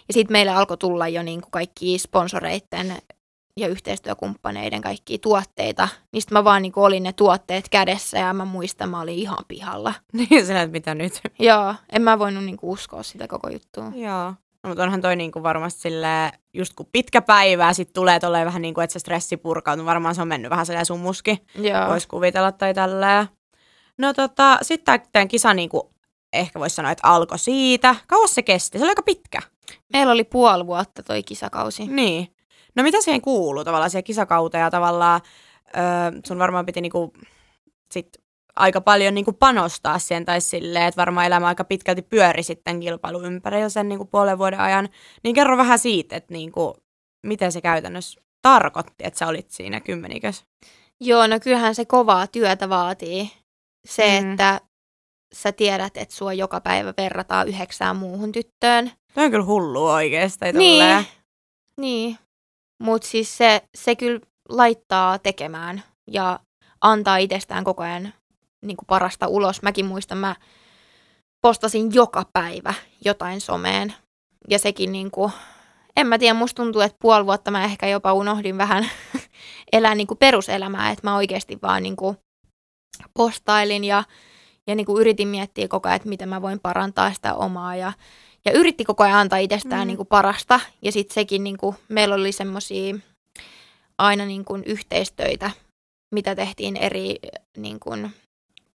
Ja 0.08 0.14
sitten 0.14 0.32
meille 0.32 0.52
alkoi 0.52 0.78
tulla 0.78 1.08
jo 1.08 1.24
niin 1.24 1.42
kuin 1.42 1.52
kaikki 1.52 1.98
sponsoreiden 1.98 2.98
ja 3.58 3.68
yhteistyökumppaneiden 3.68 4.82
kaikkia 4.82 5.18
tuotteita. 5.18 5.90
Niin 6.12 6.22
sit 6.22 6.32
mä 6.32 6.44
vaan 6.44 6.62
niin 6.62 6.72
kuin 6.72 6.84
olin 6.84 7.04
ne 7.04 7.14
tuotteet 7.14 7.70
kädessä 7.70 8.18
ja 8.18 8.34
mä 8.34 8.46
muistan, 8.46 8.90
mä 8.90 9.02
olin 9.02 9.16
ihan 9.16 9.38
pihalla. 9.48 9.94
Niin 10.14 10.46
sillä, 10.46 10.62
että 10.62 10.72
mitä 10.72 10.96
nyt. 10.96 11.22
Joo, 11.40 11.76
en 11.92 12.02
mä 12.02 12.20
voinut 12.20 12.44
niinku 12.44 12.72
uskoa 12.72 13.04
sitä 13.04 13.28
koko 13.28 13.50
juttua. 13.50 13.92
Joo. 13.96 14.34
No, 14.64 14.68
mutta 14.70 14.84
onhan 14.84 15.02
toi 15.02 15.16
niinku 15.16 15.44
varmasti 15.44 15.82
sille 15.82 16.32
just 16.54 16.74
kun 16.74 16.86
pitkä 16.92 17.22
päivä 17.22 17.74
sit 17.74 17.94
tulee 17.94 18.20
tolleen 18.20 18.46
vähän 18.46 18.62
niin 18.62 18.74
kuin, 18.74 18.84
että 18.84 18.94
se 18.94 19.00
stressi 19.00 19.38
purkautuu. 19.38 19.86
Varmaan 19.86 20.16
se 20.16 20.22
on 20.22 20.28
mennyt 20.28 20.52
vähän 20.52 20.66
silleen 20.66 20.86
summuski. 20.86 21.38
Joo. 21.56 21.88
Voisi 21.90 22.08
kuvitella 22.08 22.52
tai 22.52 22.74
tälleen. 22.74 23.28
No 23.98 24.14
tota, 24.14 24.58
sitten 24.62 25.02
tämän 25.12 25.28
kisa 25.28 25.54
niinku, 25.54 25.92
ehkä 26.34 26.60
voisi 26.60 26.76
sanoa, 26.76 26.92
että 26.92 27.08
alkoi 27.08 27.40
siitä. 27.40 27.96
Kauas 28.08 28.36
se 28.36 28.42
kesti? 28.42 28.78
Se 28.78 28.84
oli 28.84 28.92
aika 28.92 29.04
pitkä. 29.04 29.40
Meillä 29.94 30.14
oli 30.14 30.24
puoli 30.24 30.68
vuotta 30.68 31.04
toi 31.04 31.24
kisakausi. 31.24 31.88
Niin. 31.88 32.28
No 32.76 32.84
mitä 32.84 33.02
siihen 33.02 33.22
kuuluu 33.22 33.64
tavallaan 33.64 33.90
siihen 33.90 34.04
kisakauteen 34.04 34.62
ja 34.62 34.72
tavallaan 34.72 35.22
öö, 35.78 36.22
sun 36.26 36.40
varmaan 36.40 36.66
piti 36.66 36.82
niinku 36.82 37.14
sit 37.92 38.10
aika 38.56 38.82
paljon 38.82 39.14
niinku 39.14 39.34
panostaa 39.34 40.00
siihen 40.00 40.26
tai 40.26 40.42
silleen, 40.42 40.86
että 40.86 41.02
varmaan 41.02 41.26
elämä 41.26 41.48
aika 41.48 41.64
pitkälti 41.64 42.02
pyöri 42.02 42.44
sitten 42.44 42.80
kilpailu 42.80 43.22
ympärillä 43.22 43.70
sen 43.70 43.90
niinku 43.90 44.06
puolen 44.06 44.38
vuoden 44.38 44.60
ajan. 44.60 44.90
Niin 45.24 45.36
kerro 45.36 45.58
vähän 45.58 45.80
siitä, 45.80 46.16
että 46.16 46.34
niinku, 46.34 46.78
miten 47.26 47.52
se 47.52 47.62
käytännössä 47.62 48.22
tarkoitti, 48.42 49.04
että 49.04 49.20
sä 49.20 49.28
olit 49.28 49.52
siinä 49.52 49.80
kymmenikös. 49.80 50.44
Joo, 51.00 51.28
no 51.28 51.40
kyllähän 51.40 51.76
se 51.76 51.86
kovaa 51.86 52.28
työtä 52.28 52.70
vaatii. 52.70 53.32
Se, 53.88 54.22
Mm. 54.22 54.32
että 54.32 54.62
sä 55.34 55.52
tiedät, 55.52 55.98
että 55.98 56.16
sua 56.16 56.34
joka 56.34 56.62
päivä 56.62 56.94
verrataan 56.98 57.48
yhdeksään 57.48 57.96
muuhun 57.96 58.32
tyttöön. 58.32 58.92
Toi 59.14 59.26
on 59.26 59.32
kyllä 59.32 59.46
hullu 59.46 59.86
oikeesti. 59.86 60.46
Niin, 60.54 61.06
niin. 61.82 62.18
mutta 62.84 63.08
siis 63.08 63.38
se, 63.38 63.62
se 63.76 63.96
kyllä 63.96 64.20
laittaa 64.50 65.20
tekemään 65.20 65.84
ja 66.12 66.40
antaa 66.82 67.18
itsestään 67.18 67.64
koko 67.64 67.84
ajan 67.84 68.14
niin 68.66 68.78
kuin 68.78 68.88
parasta 68.88 69.28
ulos. 69.28 69.62
Mäkin 69.62 69.86
muistan, 69.86 70.18
mä 70.18 70.36
postasin 71.42 71.94
joka 71.94 72.26
päivä 72.34 72.74
jotain 73.06 73.42
someen. 73.42 73.94
Ja 74.50 74.60
sekin 74.60 74.92
niin 74.92 75.12
kuin, 75.12 75.32
en 75.98 76.08
mä 76.08 76.18
tiedä, 76.20 76.34
musta 76.34 76.64
tuntuu, 76.64 76.82
että 76.82 76.98
puoli 77.02 77.26
vuotta 77.26 77.52
mä 77.52 77.64
ehkä 77.64 77.88
jopa 77.88 78.14
unohdin 78.14 78.58
vähän 78.58 78.90
elää 79.74 79.96
niin 79.96 80.08
kuin 80.08 80.18
peruselämää, 80.18 80.92
että 80.92 81.08
mä 81.08 81.16
oikeasti 81.16 81.60
vaan 81.62 81.84
niin 81.84 81.96
kuin 81.96 82.18
postailin 83.14 83.84
ja, 83.84 84.04
ja 84.68 84.76
niin 84.76 84.86
kuin 84.86 85.02
yritin 85.02 85.28
miettiä 85.28 85.68
koko 85.68 85.90
ajan, 85.90 85.96
että 85.96 86.10
miten 86.10 86.30
mä 86.30 86.42
voin 86.42 86.60
parantaa 86.60 87.14
sitä 87.14 87.34
omaa 87.34 87.76
ja, 87.76 87.94
ja 88.46 88.52
yritti 88.52 88.86
koko 88.86 89.04
ajan 89.04 89.20
antaa 89.20 89.40
itsestään 89.40 89.82
mm. 89.82 89.88
niin 89.88 89.98
kuin 89.98 90.08
parasta 90.08 90.60
ja 90.82 90.92
sitten 90.92 91.14
sekin, 91.14 91.44
niin 91.44 91.58
kuin, 91.58 91.76
meillä 91.90 92.16
oli 92.16 92.32
semmoisia 92.32 92.96
aina 93.98 94.26
niin 94.26 94.46
kuin 94.46 94.64
yhteistöitä, 94.64 95.52
mitä 96.12 96.36
tehtiin 96.36 96.76
eri 96.76 97.16
niin 97.58 97.80
kuin, 97.80 98.12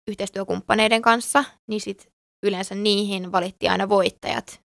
yhteistyökumppaneiden 0.08 1.02
kanssa, 1.02 1.44
niin 1.68 1.82
sit 1.82 2.12
yleensä 2.44 2.76
niihin 2.76 3.32
valittiin 3.32 3.72
aina 3.72 3.90
voittajat 3.90 4.62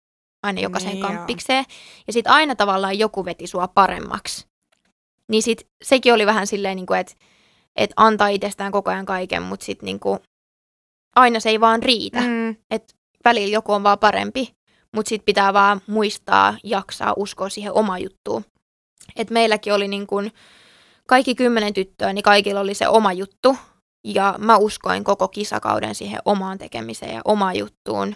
aina 0.43 0.61
jokaisen 0.61 0.91
niin 0.91 1.01
kamppikseen. 1.01 1.65
Ja 2.07 2.13
sitten 2.13 2.33
aina 2.33 2.55
tavallaan 2.55 2.99
joku 2.99 3.25
veti 3.25 3.47
sua 3.47 3.67
paremmaksi. 3.67 4.47
Niin 5.27 5.43
sit 5.43 5.67
sekin 5.83 6.13
oli 6.13 6.25
vähän 6.25 6.47
silleen, 6.47 6.75
niin 6.75 6.95
että 6.99 7.13
et 7.75 7.93
antaa 7.95 8.27
itsestään 8.27 8.71
koko 8.71 8.91
ajan 8.91 9.05
kaiken, 9.05 9.43
mutta 9.43 9.65
sitten 9.65 9.85
niin 9.85 9.99
aina 11.15 11.39
se 11.39 11.49
ei 11.49 11.61
vaan 11.61 11.83
riitä. 11.83 12.21
Mm. 12.21 12.55
Että 12.71 12.93
välillä 13.25 13.53
joku 13.53 13.71
on 13.73 13.83
vaan 13.83 13.99
parempi, 13.99 14.53
mutta 14.95 15.09
sitten 15.09 15.25
pitää 15.25 15.53
vaan 15.53 15.81
muistaa, 15.87 16.57
jaksaa, 16.63 17.13
uskoa 17.17 17.49
siihen 17.49 17.73
oma 17.73 17.97
juttuun. 17.97 18.45
Et 19.15 19.29
meilläkin 19.29 19.73
oli 19.73 19.87
niin 19.87 20.07
kuin, 20.07 20.31
kaikki 21.07 21.35
kymmenen 21.35 21.73
tyttöä, 21.73 22.13
niin 22.13 22.23
kaikilla 22.23 22.59
oli 22.59 22.73
se 22.73 22.87
oma 22.87 23.13
juttu. 23.13 23.57
Ja 24.03 24.35
mä 24.37 24.57
uskoin 24.57 25.03
koko 25.03 25.27
kisakauden 25.27 25.95
siihen 25.95 26.19
omaan 26.25 26.57
tekemiseen 26.57 27.15
ja 27.15 27.21
omaan 27.25 27.57
juttuun. 27.57 28.15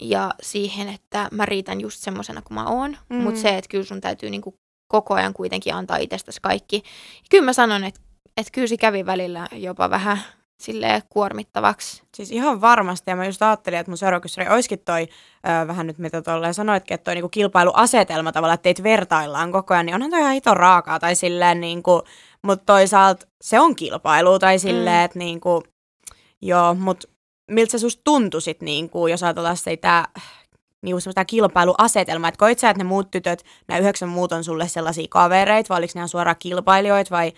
Ja 0.00 0.30
siihen, 0.42 0.88
että 0.88 1.28
mä 1.32 1.46
riitän 1.46 1.80
just 1.80 2.00
semmosena 2.00 2.42
kuin 2.42 2.54
mä 2.54 2.66
oon. 2.66 2.96
Mm. 3.08 3.16
Mutta 3.16 3.40
se, 3.40 3.58
että 3.58 3.68
kyllä 3.68 3.84
sun 3.84 4.00
täytyy 4.00 4.30
niinku 4.30 4.54
koko 4.88 5.14
ajan 5.14 5.32
kuitenkin 5.32 5.74
antaa 5.74 5.96
itsestäsi 5.96 6.40
kaikki. 6.42 6.76
Ja 7.16 7.26
kyllä 7.30 7.44
mä 7.44 7.52
sanon, 7.52 7.84
että, 7.84 8.00
että 8.36 8.52
kyllä 8.52 8.66
se 8.66 8.76
kävi 8.76 9.06
välillä 9.06 9.48
jopa 9.52 9.90
vähän 9.90 10.18
sille 10.60 11.02
kuormittavaksi. 11.10 12.02
Siis 12.14 12.30
ihan 12.30 12.60
varmasti, 12.60 13.10
ja 13.10 13.16
mä 13.16 13.26
just 13.26 13.42
ajattelin, 13.42 13.78
että 13.78 13.90
mun 13.90 13.98
seuraava 13.98 14.54
olisikin 14.54 14.78
toi, 14.78 15.08
ö, 15.62 15.66
vähän 15.66 15.86
nyt 15.86 15.98
mitä 15.98 16.22
tolleen 16.22 16.54
sanoitkin, 16.54 16.94
että 16.94 17.04
toi 17.04 17.14
niinku 17.14 17.28
kilpailuasetelma 17.28 18.32
tavallaan, 18.32 18.54
että 18.54 18.62
teitä 18.62 18.82
vertaillaan 18.82 19.52
koko 19.52 19.74
ajan, 19.74 19.86
niin 19.86 19.94
onhan 19.94 20.10
toi 20.10 20.20
ihan 20.20 20.32
hito 20.32 20.54
raakaa, 20.54 20.98
tai 20.98 21.14
silleen 21.14 21.60
niinku, 21.60 22.02
mutta 22.42 22.64
toisaalta 22.66 23.26
se 23.40 23.60
on 23.60 23.76
kilpailu, 23.76 24.38
tai 24.38 24.58
silleen, 24.58 25.00
mm. 25.00 25.04
että 25.04 25.18
niinku, 25.18 25.62
joo, 26.42 26.74
mutta 26.74 27.08
miltä 27.50 27.70
se 27.70 27.78
susta 27.78 28.02
tuntui 28.04 28.42
sit, 28.42 28.62
niinku, 28.62 29.06
jos 29.06 29.22
ajatellaan 29.22 29.56
sitä 29.56 30.08
niinku 30.82 31.00
semmoista 31.00 31.24
kilpailuasetelmaa, 31.24 32.28
että 32.28 32.38
koit 32.38 32.58
sä, 32.58 32.70
että 32.70 32.82
ne 32.82 32.88
muut 32.88 33.10
tytöt, 33.10 33.44
nämä 33.68 33.78
yhdeksän 33.78 34.08
muut 34.08 34.32
on 34.32 34.44
sulle 34.44 34.68
sellaisia 34.68 35.06
kavereita, 35.10 35.68
vai 35.68 35.78
oliko 35.78 35.92
ne 35.94 35.98
ihan 35.98 36.08
suoraan 36.08 36.36
kilpailijoita, 36.38 37.10
vai 37.10 37.32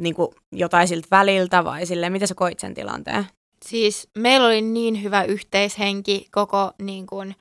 niin 0.00 0.14
kuin 0.14 0.28
jotain 0.52 0.88
siltä 0.88 1.08
väliltä 1.10 1.64
vai 1.64 1.86
silleen, 1.86 2.12
miten 2.12 2.28
sä 2.28 2.34
koit 2.34 2.60
sen 2.60 2.74
tilanteen? 2.74 3.26
Siis 3.64 4.08
meillä 4.18 4.46
oli 4.46 4.62
niin 4.62 5.02
hyvä 5.02 5.24
yhteishenki 5.24 6.26
koko 6.30 6.72
niin 6.82 7.06
kuin, 7.06 7.34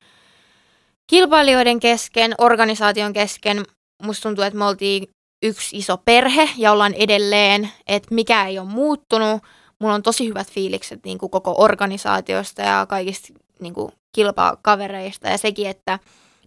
kilpailijoiden 1.08 1.80
kesken, 1.80 2.36
organisaation 2.38 3.14
kesken. 3.14 3.66
Musta 4.04 4.24
tuntuu, 4.24 4.44
että 4.44 4.60
me 4.60 4.66
oltiin 4.66 5.08
yksi 5.44 5.78
iso 5.78 5.98
perhe 5.98 6.50
ja 6.58 6.72
ollaan 6.72 6.94
edelleen, 6.94 7.70
että 7.88 8.16
mikä 8.16 8.46
ei 8.46 8.60
ole 8.60 8.68
muuttunut. 8.68 9.42
Mulla 9.80 9.94
on 9.94 10.04
tosi 10.04 10.28
hyvät 10.28 10.52
fiilikset 10.52 11.00
niin 11.06 11.18
kuin 11.18 11.30
koko 11.30 11.56
organisaatiosta 11.58 12.62
ja 12.62 12.86
kaikista 12.90 13.34
niin 13.60 13.74
kuin, 13.74 13.92
kilpakavereista 14.16 15.30
ja 15.30 15.38
sekin, 15.38 15.68
että 15.68 16.00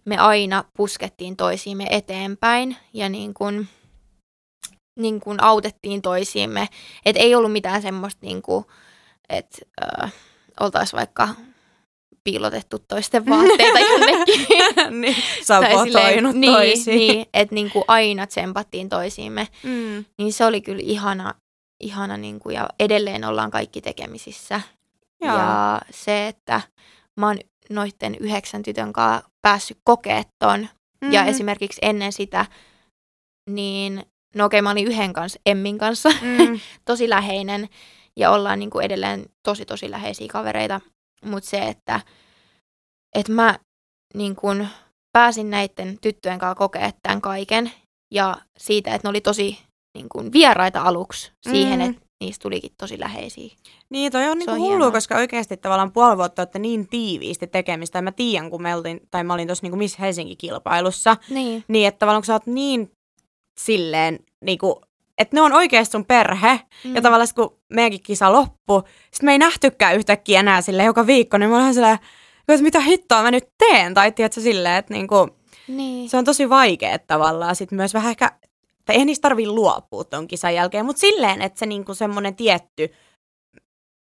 me 0.05 0.17
aina 0.17 0.63
puskettiin 0.77 1.35
toisiimme 1.35 1.87
eteenpäin 1.89 2.77
ja 2.93 3.09
niin 3.09 3.33
kuin, 3.33 3.67
niin 4.99 5.19
kuin 5.19 5.43
autettiin 5.43 6.01
toisiimme. 6.01 6.67
Et 7.05 7.15
ei 7.17 7.35
ollut 7.35 7.51
mitään 7.51 7.81
semmoista, 7.81 8.25
niin 8.25 8.41
kuin, 8.41 8.65
että 9.29 9.57
äh, 10.03 10.13
oltaisiin 10.59 10.97
vaikka 10.97 11.29
piilotettu 12.23 12.79
toisten 12.79 13.25
vaatteita 13.29 13.79
jonnekin. 13.79 14.47
niin, 15.01 15.15
sabotoinut 15.43 16.35
niin, 16.35 16.53
toisiin. 16.53 16.97
Niin, 16.97 17.25
että 17.33 17.55
niin 17.55 17.71
kuin 17.71 17.85
aina 17.87 18.27
tsempattiin 18.27 18.89
toisiimme. 18.89 19.47
Mm. 19.63 20.05
Niin 20.17 20.33
se 20.33 20.45
oli 20.45 20.61
kyllä 20.61 20.81
ihana, 20.83 21.33
ihana 21.79 22.17
niin 22.17 22.39
kuin, 22.39 22.55
ja 22.55 22.69
edelleen 22.79 23.25
ollaan 23.25 23.51
kaikki 23.51 23.81
tekemisissä. 23.81 24.61
Joo. 25.21 25.37
Ja 25.37 25.81
se, 25.91 26.27
että 26.27 26.61
mä 27.17 27.27
oon 27.27 27.39
noitten 27.69 28.15
yhdeksän 28.15 28.63
tytön 28.63 28.93
kanssa 28.93 29.29
päässyt 29.41 29.77
kokea 29.83 30.23
ton, 30.39 30.59
mm-hmm. 30.59 31.13
ja 31.13 31.25
esimerkiksi 31.25 31.79
ennen 31.81 32.13
sitä, 32.13 32.45
niin 33.49 34.03
no 34.35 34.45
okei, 34.45 34.59
okay, 34.59 34.63
mä 34.63 34.71
olin 34.71 34.87
yhden 34.87 35.13
kanssa, 35.13 35.39
Emmin 35.45 35.77
kanssa, 35.77 36.09
mm. 36.09 36.59
tosi 36.85 37.09
läheinen 37.09 37.69
ja 38.17 38.31
ollaan 38.31 38.59
niin 38.59 38.69
kuin 38.69 38.85
edelleen 38.85 39.25
tosi 39.47 39.65
tosi 39.65 39.91
läheisiä 39.91 40.27
kavereita. 40.27 40.81
Mutta 41.25 41.49
se, 41.49 41.57
että, 41.57 42.01
että 43.15 43.31
mä 43.31 43.59
niin 44.13 44.35
kuin 44.35 44.67
pääsin 45.13 45.49
näiden 45.49 45.97
tyttöjen 46.01 46.39
kanssa 46.39 46.55
kokea 46.55 46.91
tämän 47.03 47.21
kaiken 47.21 47.71
ja 48.13 48.37
siitä, 48.57 48.95
että 48.95 49.07
ne 49.07 49.09
oli 49.09 49.21
tosi 49.21 49.59
niin 49.97 50.09
kuin 50.09 50.33
vieraita 50.33 50.81
aluksi 50.81 51.31
siihen, 51.49 51.79
mm. 51.79 51.89
että 51.89 52.01
niistä 52.23 52.43
tulikin 52.43 52.71
tosi 52.77 52.99
läheisiä. 52.99 53.55
Niin, 53.89 54.11
toi 54.11 54.29
on 54.29 54.37
niinku 54.37 54.55
hullu, 54.55 54.69
hienoa. 54.69 54.91
koska 54.91 55.15
oikeasti 55.15 55.57
tavallaan 55.57 55.91
puoli 55.91 56.17
vuotta 56.17 56.41
olette 56.41 56.59
niin 56.59 56.87
tiiviisti 56.87 57.47
tekemistä. 57.47 57.97
Ja 57.97 58.01
mä 58.01 58.11
tiedän, 58.11 58.49
kun 58.49 58.61
me 58.61 58.75
oltiin, 58.75 59.01
tai 59.11 59.23
mä 59.23 59.33
olin 59.33 59.47
tuossa 59.47 59.65
niinku 59.65 59.77
Miss 59.77 59.99
Helsinki-kilpailussa. 59.99 61.17
Niin. 61.29 61.63
Niin, 61.67 61.87
että 61.87 61.99
tavallaan 61.99 62.21
kun 62.21 62.25
sä 62.25 62.33
oot 62.33 62.45
niin 62.45 62.91
silleen, 63.65 64.19
niinku, 64.41 64.81
että 65.17 65.35
ne 65.35 65.41
on 65.41 65.53
oikeasti 65.53 65.91
sun 65.91 66.05
perhe. 66.05 66.59
Mm. 66.83 66.95
Ja 66.95 67.01
tavallaan 67.01 67.27
kun 67.35 67.57
meidänkin 67.69 68.03
kisa 68.03 68.33
loppu, 68.33 68.83
sitten 69.11 69.25
me 69.25 69.31
ei 69.31 69.37
nähtykään 69.37 69.95
yhtäkkiä 69.95 70.39
enää 70.39 70.61
sille 70.61 70.83
joka 70.83 71.07
viikko, 71.07 71.37
niin 71.37 71.49
mä 71.49 71.57
olen 71.57 71.73
silleen, 71.73 71.99
että 72.47 72.63
mitä 72.63 72.79
hittoa 72.79 73.23
mä 73.23 73.31
nyt 73.31 73.47
teen? 73.57 73.93
Tai 73.93 74.11
tiedätkö 74.11 74.41
silleen, 74.41 74.75
että 74.75 74.93
niinku, 74.93 75.27
niin. 75.67 76.09
se 76.09 76.17
on 76.17 76.25
tosi 76.25 76.49
vaikea 76.49 76.99
tavallaan. 76.99 77.55
Sitten 77.55 77.75
myös 77.75 77.93
vähän 77.93 78.09
ehkä, 78.09 78.31
tai 78.85 78.95
eihän 78.95 79.05
niistä 79.05 79.21
tarvii 79.21 79.47
luopua 79.47 80.03
ton 80.03 80.27
kisan 80.27 80.55
jälkeen, 80.55 80.85
mutta 80.85 80.99
silleen, 80.99 81.41
että 81.41 81.59
se 81.59 81.65
niinku 81.65 81.93
semmoinen 81.93 82.35
tietty 82.35 82.93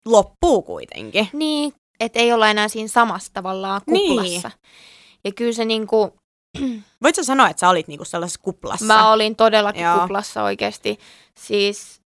loppuu 0.07 0.63
kuitenkin. 0.63 1.29
Niin, 1.33 1.73
että 2.01 2.19
ei 2.19 2.33
olla 2.33 2.51
enää 2.51 2.69
siinä 2.69 2.89
samassa 2.89 3.33
tavallaan 3.33 3.81
kuplassa. 3.85 4.49
Niin. 4.49 4.61
Ja 5.25 5.33
kyllä 5.33 5.53
se 5.53 5.65
niinku, 5.65 6.17
Voitko 7.03 7.23
sanoa, 7.23 7.49
että 7.49 7.61
sä 7.61 7.69
olit 7.69 7.89
niinku 7.89 8.05
sellaisessa 8.05 8.41
kuplassa? 8.43 8.85
Mä 8.85 9.13
olin 9.13 9.37
todellakin 9.37 9.83
Joo. 9.83 9.99
kuplassa 9.99 10.43
oikeasti. 10.43 10.99
Siis, 11.39 12.01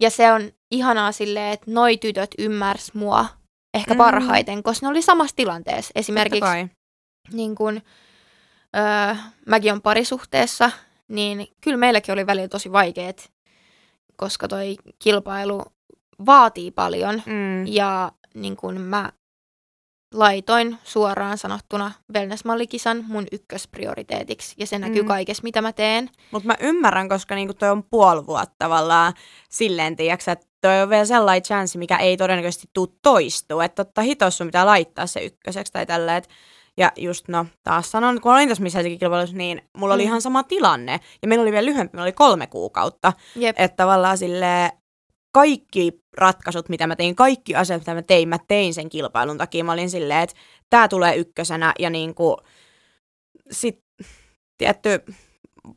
ja 0.00 0.10
se 0.10 0.32
on 0.32 0.52
ihanaa 0.70 1.12
silleen, 1.12 1.52
että 1.52 1.70
noi 1.70 1.96
tytöt 1.96 2.30
ymmärs 2.38 2.94
mua 2.94 3.26
ehkä 3.74 3.94
mm. 3.94 3.98
parhaiten, 3.98 4.62
koska 4.62 4.86
ne 4.86 4.90
oli 4.90 5.02
samassa 5.02 5.36
tilanteessa. 5.36 5.92
Esimerkiksi 5.94 6.50
niin 7.32 7.54
kun, 7.54 7.82
öö, 8.76 9.14
mäkin 9.46 9.72
on 9.72 9.82
parisuhteessa, 9.82 10.70
niin 11.08 11.48
kyllä 11.60 11.76
meilläkin 11.76 12.12
oli 12.12 12.26
välillä 12.26 12.48
tosi 12.48 12.72
vaikeet, 12.72 13.30
koska 14.16 14.48
toi 14.48 14.76
kilpailu 14.98 15.62
vaatii 16.26 16.70
paljon. 16.70 17.22
Mm. 17.26 17.66
Ja 17.66 18.12
niin 18.34 18.56
kun 18.56 18.80
mä 18.80 19.12
laitoin 20.14 20.78
suoraan 20.84 21.38
sanottuna 21.38 21.92
wellnessmallikisan 22.14 23.04
mun 23.08 23.26
ykkösprioriteetiksi 23.32 24.54
ja 24.58 24.66
se 24.66 24.78
näkyy 24.78 25.02
mm. 25.02 25.08
kaikessa, 25.08 25.42
mitä 25.42 25.62
mä 25.62 25.72
teen. 25.72 26.10
Mutta 26.30 26.46
mä 26.46 26.56
ymmärrän, 26.60 27.08
koska 27.08 27.34
niinku 27.34 27.54
toi 27.54 27.70
on 27.70 27.84
puoli 27.84 28.26
vuotta 28.26 28.54
tavallaan 28.58 29.12
silleen, 29.48 29.96
tiiäks, 29.96 30.28
että 30.28 30.46
toi 30.60 30.82
on 30.82 30.90
vielä 30.90 31.04
sellainen 31.04 31.42
chanssi, 31.42 31.78
mikä 31.78 31.96
ei 31.96 32.16
todennäköisesti 32.16 32.70
tuu 32.72 32.98
toistuu. 33.02 33.60
Että 33.60 33.84
totta 33.84 34.02
hitos 34.02 34.38
sun 34.38 34.46
pitää 34.46 34.66
laittaa 34.66 35.06
se 35.06 35.20
ykköseksi 35.20 35.72
tai 35.72 35.86
tälleen. 35.86 36.22
Ja 36.76 36.92
just 36.96 37.28
no, 37.28 37.46
taas 37.62 37.90
sanon, 37.90 38.20
kun 38.20 38.32
olin 38.32 38.48
tässä 38.48 38.62
missä 38.62 38.82
kilpailussa, 38.82 39.36
niin 39.36 39.62
mulla 39.76 39.94
mm. 39.94 39.96
oli 39.96 40.02
ihan 40.02 40.22
sama 40.22 40.42
tilanne. 40.42 41.00
Ja 41.22 41.28
meillä 41.28 41.42
oli 41.42 41.52
vielä 41.52 41.66
lyhyempi, 41.66 41.96
meillä 41.96 42.04
oli 42.04 42.12
kolme 42.12 42.46
kuukautta. 42.46 43.12
Jep. 43.36 43.56
Että 43.58 43.76
tavallaan 43.76 44.18
sille 44.18 44.72
kaikki 45.34 45.92
ratkaisut, 46.16 46.68
mitä 46.68 46.86
mä 46.86 46.96
tein, 46.96 47.16
kaikki 47.16 47.54
asiat, 47.54 47.80
mitä 47.80 47.94
mä 47.94 48.02
tein, 48.02 48.28
mä 48.28 48.38
tein 48.48 48.74
sen 48.74 48.88
kilpailun 48.88 49.38
takia. 49.38 49.64
Mä 49.64 49.72
olin 49.72 49.90
silleen, 49.90 50.20
että 50.20 50.36
tämä 50.70 50.88
tulee 50.88 51.16
ykkösenä 51.16 51.72
ja 51.78 51.90
niin 51.90 52.14
kuin, 52.14 52.36
sit 53.50 53.84
tietty 54.58 55.04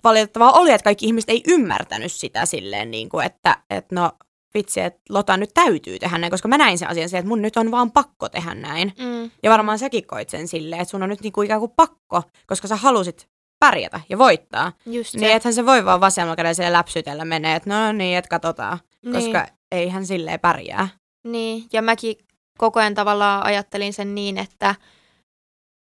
valitettavaa 0.04 0.52
oli, 0.52 0.72
että 0.72 0.84
kaikki 0.84 1.06
ihmiset 1.06 1.30
ei 1.30 1.44
ymmärtänyt 1.48 2.12
sitä 2.12 2.46
silleen, 2.46 2.92
niin 2.92 3.10
kuin, 3.10 3.26
että, 3.26 3.58
että 3.70 3.96
no 3.96 4.12
vitsi, 4.54 4.82
että 4.82 5.00
Lota 5.10 5.38
nyt 5.38 5.50
täytyy 5.54 6.00
tehdä 6.00 6.18
näin, 6.18 6.32
koska 6.32 6.48
mä 6.48 6.58
näin 6.58 6.78
sen 6.78 6.90
asian 6.90 7.10
silleen, 7.10 7.20
että 7.20 7.30
mun 7.30 7.42
nyt 7.42 7.58
on 7.58 7.72
vaan 7.72 7.92
pakko 7.92 8.30
tehdä 8.30 8.54
näin. 8.54 8.94
Mm. 9.00 9.32
Ja 9.44 9.52
varmaan 9.52 9.80
säkin 9.80 10.08
koit 10.08 10.30
sen 10.30 10.48
silleen, 10.48 10.82
että 10.82 10.92
sun 10.92 11.04
on 11.04 11.10
nyt 11.10 11.22
niinku 11.22 11.42
ikään 11.42 11.60
kuin 11.60 11.72
pakko, 11.76 12.24
koska 12.48 12.68
sä 12.68 12.76
halusit 12.76 13.30
pärjätä 13.60 14.00
ja 14.10 14.18
voittaa. 14.18 14.72
Just 14.86 15.12
se. 15.12 15.18
Niin 15.18 15.32
ethän 15.32 15.54
se 15.54 15.66
voi 15.66 15.86
vaan 15.86 16.02
vasemmalla 16.02 16.36
kädellä 16.36 16.74
läpsytellä 16.74 17.26
menee, 17.26 17.56
että 17.56 17.70
no 17.70 17.92
niin, 17.92 18.18
että 18.18 18.30
katsotaan. 18.30 18.80
Niin. 19.12 19.24
Koska 19.24 19.48
eihän 19.72 20.06
silleen 20.06 20.40
pärjää. 20.40 20.88
Niin, 21.28 21.66
ja 21.74 21.82
mäkin 21.82 22.16
koko 22.58 22.80
ajan 22.80 22.94
tavallaan 22.94 23.44
ajattelin 23.46 23.94
sen 23.94 24.16
niin, 24.16 24.38
että 24.38 24.76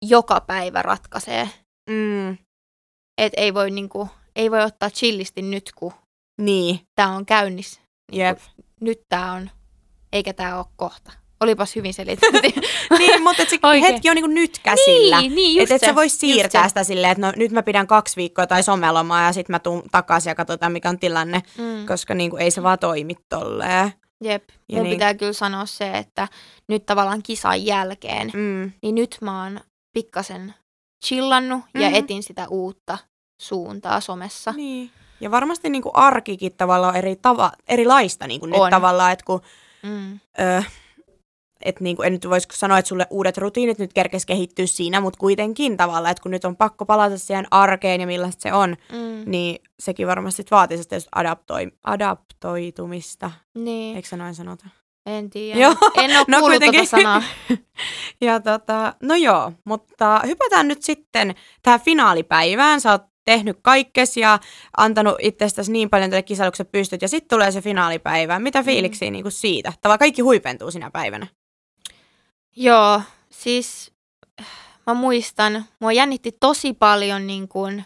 joka 0.06 0.42
päivä 0.42 0.82
ratkaisee. 0.82 1.50
Mm. 1.90 2.38
Että 3.18 3.42
ei 3.42 3.54
voi, 3.54 3.72
niinku, 3.72 4.10
ei 4.36 4.52
voi 4.52 4.64
ottaa 4.64 4.90
chillisti 4.90 5.42
nyt, 5.42 5.72
kun 5.76 5.94
Niin, 6.42 6.80
tämä 6.96 7.16
on 7.16 7.26
käynnissä. 7.26 7.82
jep. 8.12 8.40
Nyt 8.82 9.02
tämä 9.10 9.34
on, 9.34 9.50
eikä 10.14 10.34
tämä 10.34 10.58
ole 10.58 10.66
kohta. 10.76 11.12
Olipas 11.44 11.76
hyvin 11.76 11.94
selitetty. 11.94 12.62
niin, 13.00 13.24
mutta 13.24 13.44
et 13.44 13.50
se 13.50 13.60
Oikein. 13.64 13.94
hetki 13.94 14.10
on 14.10 14.16
niinku 14.16 14.28
nyt 14.32 14.60
käsillä. 14.64 15.22
niin, 15.22 15.36
niin, 15.36 15.56
just 15.56 15.64
Että 15.72 15.76
et 15.76 15.82
se, 15.96 15.96
sä 16.00 16.04
just 16.04 16.20
siirtää 16.20 16.64
se. 16.64 16.70
sitä 16.70 16.84
silleen, 16.84 17.12
että 17.12 17.28
no 17.28 17.34
nyt 17.36 17.52
mä 17.52 17.64
pidän 17.64 17.88
kaksi 17.88 18.16
viikkoa 18.16 18.48
tai 18.48 18.64
somelomaa 18.64 19.22
ja 19.26 19.34
sitten 19.34 19.54
mä 19.54 19.60
tuun 19.60 19.84
takaisin 19.92 20.30
ja 20.32 20.36
katsotaan 20.36 20.72
mikä 20.72 20.90
on 20.90 21.00
tilanne, 21.00 21.42
Mm. 21.58 21.86
koska 21.86 22.14
niinku 22.14 22.38
ei 22.38 22.52
se 22.52 22.64
vaan 22.64 22.80
toimi 22.80 23.16
tolleen. 23.30 23.94
Jep. 24.24 24.44
Ja 24.70 24.76
Mun 24.78 24.84
niin- 24.84 24.96
pitää 24.96 25.14
kyllä 25.14 25.34
sanoa 25.34 25.66
se, 25.66 25.92
että 25.98 26.28
nyt 26.68 26.86
tavallaan 26.86 27.24
kisan 27.24 27.66
jälkeen, 27.66 28.32
Mm. 28.34 28.72
niin 28.82 28.96
nyt 28.96 29.18
mä 29.22 29.44
oon 29.44 29.60
pikkasen 29.94 30.54
chillannut 31.06 31.62
ja 31.74 31.88
Mhm. 31.90 31.96
etin 31.96 32.24
sitä 32.24 32.48
uutta 32.50 32.98
suuntaa 33.42 34.00
somessa. 34.00 34.52
Niin. 34.52 34.92
Ja 35.22 35.32
varmasti 35.32 35.70
niinku 35.70 35.92
arkikin 35.94 36.54
tavallaan 36.58 36.94
on 36.94 36.98
eri 37.00 37.16
tava, 37.16 37.52
erilaista 37.68 38.28
niinku 38.28 38.46
nyt 38.46 38.56
On. 38.60 38.72
tavallaan, 38.72 39.12
että 39.12 39.26
kun 39.26 39.42
Mm. 39.84 40.20
ö, 40.40 40.64
et 41.66 41.80
niinku, 41.80 42.02
en 42.02 42.14
nyt 42.14 42.30
voisi 42.30 42.48
sanoa, 42.54 42.78
että 42.78 42.90
sulle 42.90 43.08
uudet 43.10 43.38
rutiinit 43.38 43.80
nyt 43.80 43.94
kerkes 43.94 44.26
kehittyä 44.26 44.66
siinä, 44.66 45.02
mutta 45.02 45.20
kuitenkin 45.20 45.78
tavallaan, 45.78 46.12
että 46.12 46.22
kun 46.24 46.32
nyt 46.32 46.46
on 46.46 46.56
pakko 46.56 46.86
palata 46.86 47.18
siihen 47.18 47.48
arkeen 47.52 48.02
ja 48.02 48.08
millaista 48.08 48.42
se 48.42 48.54
on, 48.54 48.78
Mm. 48.92 49.24
niin 49.32 49.60
sekin 49.80 50.08
varmasti 50.08 50.44
vaatii 50.52 50.78
sitä 50.78 50.96
adaptoi, 51.16 51.72
adaptoitumista. 51.84 53.32
Niin, 53.58 53.96
Eikö 53.96 54.08
se 54.10 54.18
noin 54.18 54.36
sanota? 54.36 54.66
en 55.06 55.30
tiedä. 55.30 55.60
Joo. 55.60 55.76
En 55.98 56.12
ole 56.18 56.26
No 56.28 56.40
kuullut 56.40 56.60
kuitenkin. 56.60 56.80
tuota 56.90 56.98
sanaa. 56.98 57.24
Ja 58.22 58.40
tota, 58.40 58.94
no 59.02 59.16
joo, 59.16 59.52
mutta 59.66 60.22
hypätään 60.26 60.68
nyt 60.68 60.84
sitten 60.84 61.36
tähän 61.64 61.80
finaalipäivään. 61.82 62.82
Sä 62.82 62.92
oot 62.92 63.02
tehnyt 63.26 63.58
kaikkes 63.62 64.18
ja 64.18 64.40
antanut 64.78 65.16
itsestäsi 65.20 65.72
niin 65.72 65.90
paljon 65.90 66.10
tälle 66.10 66.24
kisailukselle 66.24 66.70
pystyt 66.72 67.02
ja 67.02 67.08
sitten 67.08 67.38
tulee 67.38 67.52
se 67.52 67.62
finaalipäivä. 67.62 68.40
Mitä 68.40 68.64
fiiliksiä 68.64 69.10
mm. 69.10 69.14
niinku 69.14 69.30
siitä? 69.30 69.74
Tavallaan 69.82 70.00
kaikki 70.00 70.22
huipentuu 70.22 70.72
sinä 70.72 70.92
päivänä. 70.92 71.28
Joo, 72.56 73.02
siis 73.30 73.92
mä 74.88 74.94
muistan, 74.94 75.66
mua 75.80 75.92
jännitti 75.92 76.32
tosi 76.40 76.74
paljon 76.74 77.28
niin 77.28 77.48
kuin 77.48 77.86